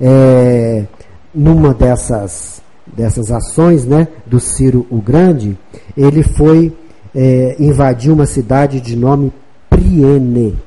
[0.00, 0.84] é,
[1.32, 5.56] numa dessas dessas ações né, do Ciro o Grande,
[5.96, 6.76] ele foi
[7.14, 9.32] é, invadir uma cidade de nome
[9.70, 10.58] Priene.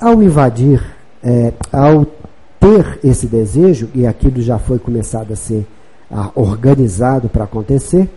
[0.00, 0.82] Ao invadir,
[1.22, 2.04] é, ao
[2.58, 5.66] ter esse desejo, e aquilo já foi começado a ser
[6.10, 8.08] a, organizado para acontecer,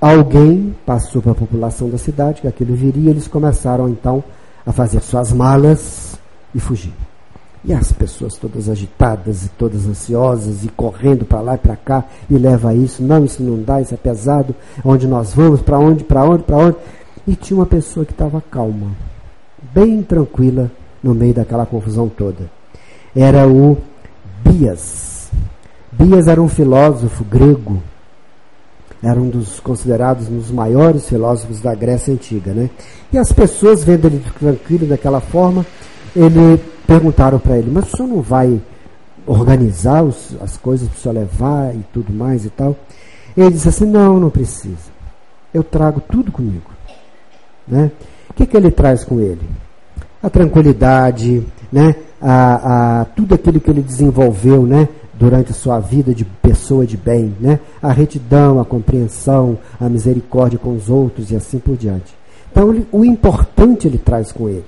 [0.00, 5.00] alguém passou para a população da cidade que aquilo viria, eles começaram então a fazer
[5.00, 6.18] suas malas
[6.54, 6.92] e fugir.
[7.64, 12.04] E as pessoas todas agitadas e todas ansiosas e correndo para lá e para cá
[12.28, 14.54] e leva isso, não, isso não dá, isso é pesado,
[14.84, 16.76] onde nós vamos, para onde, para onde, para onde.
[17.26, 18.88] E tinha uma pessoa que estava calma,
[19.72, 20.70] bem tranquila
[21.02, 22.50] no meio daquela confusão toda.
[23.16, 23.78] Era o
[24.44, 25.30] Bias.
[25.90, 27.82] Bias era um filósofo grego,
[29.04, 32.52] era um dos considerados um dos maiores filósofos da Grécia Antiga.
[32.52, 32.70] Né?
[33.12, 35.64] E as pessoas, vendo ele tranquilo daquela forma,
[36.16, 38.60] ele perguntaram para ele, mas o senhor não vai
[39.26, 42.76] organizar os, as coisas para o senhor levar e tudo mais e tal?
[43.36, 44.94] Ele disse assim, não, não precisa.
[45.52, 46.70] Eu trago tudo comigo.
[47.66, 47.90] Né?
[48.30, 49.42] O que, que ele traz com ele?
[50.22, 51.94] A tranquilidade, né?
[52.20, 54.88] a, a, tudo aquilo que ele desenvolveu né?
[55.18, 57.60] Durante a sua vida de pessoa de bem, né?
[57.82, 62.14] a retidão, a compreensão, a misericórdia com os outros e assim por diante.
[62.50, 64.64] Então, o importante ele traz com ele.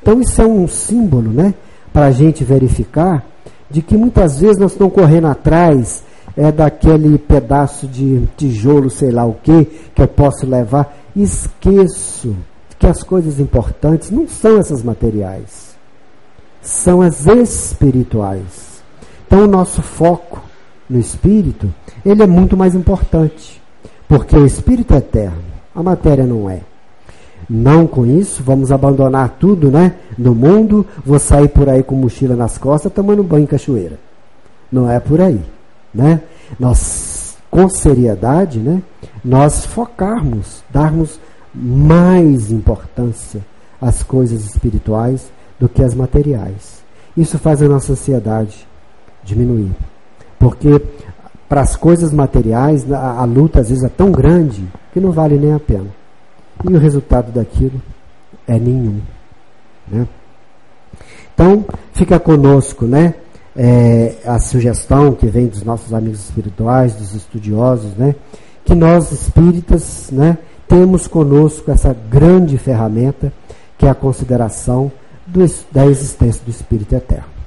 [0.00, 1.54] Então, isso é um símbolo né?
[1.92, 3.24] para a gente verificar
[3.70, 6.02] de que muitas vezes nós estamos correndo atrás
[6.36, 10.96] é daquele pedaço de tijolo, sei lá o que, que eu posso levar.
[11.16, 12.36] Esqueço
[12.78, 15.76] que as coisas importantes não são essas materiais,
[16.62, 18.67] são as espirituais.
[19.28, 20.42] Então, o nosso foco
[20.88, 21.72] no espírito,
[22.02, 23.60] ele é muito mais importante,
[24.08, 26.62] porque o espírito é eterno, a matéria não é.
[27.48, 29.96] Não com isso, vamos abandonar tudo, né?
[30.16, 33.98] No mundo, vou sair por aí com mochila nas costas, tomando banho em cachoeira.
[34.72, 35.42] Não é por aí,
[35.94, 36.22] né?
[36.58, 38.82] Nós, com seriedade, né?
[39.22, 41.20] Nós focarmos, darmos
[41.54, 43.44] mais importância
[43.78, 46.82] às coisas espirituais do que às materiais.
[47.14, 48.67] Isso faz a nossa ansiedade
[49.28, 49.70] diminuir.
[50.38, 50.80] Porque
[51.48, 55.38] para as coisas materiais, a, a luta às vezes é tão grande que não vale
[55.38, 55.86] nem a pena.
[56.68, 57.80] E o resultado daquilo
[58.46, 59.00] é nenhum.
[59.86, 60.06] Né?
[61.32, 63.14] Então, fica conosco né,
[63.56, 68.14] é, a sugestão que vem dos nossos amigos espirituais, dos estudiosos, né,
[68.64, 73.32] que nós espíritas né, temos conosco essa grande ferramenta
[73.78, 74.90] que é a consideração
[75.26, 77.37] do, da existência do Espírito Eterno.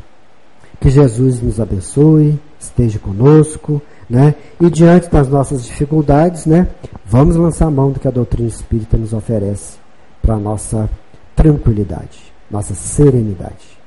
[0.81, 4.35] Que Jesus nos abençoe, esteja conosco, né?
[4.59, 6.67] E diante das nossas dificuldades, né,
[7.05, 9.77] vamos lançar a mão do que a doutrina espírita nos oferece
[10.21, 10.89] para a nossa
[11.35, 13.79] tranquilidade, nossa serenidade.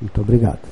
[0.00, 0.60] Muito obrigado.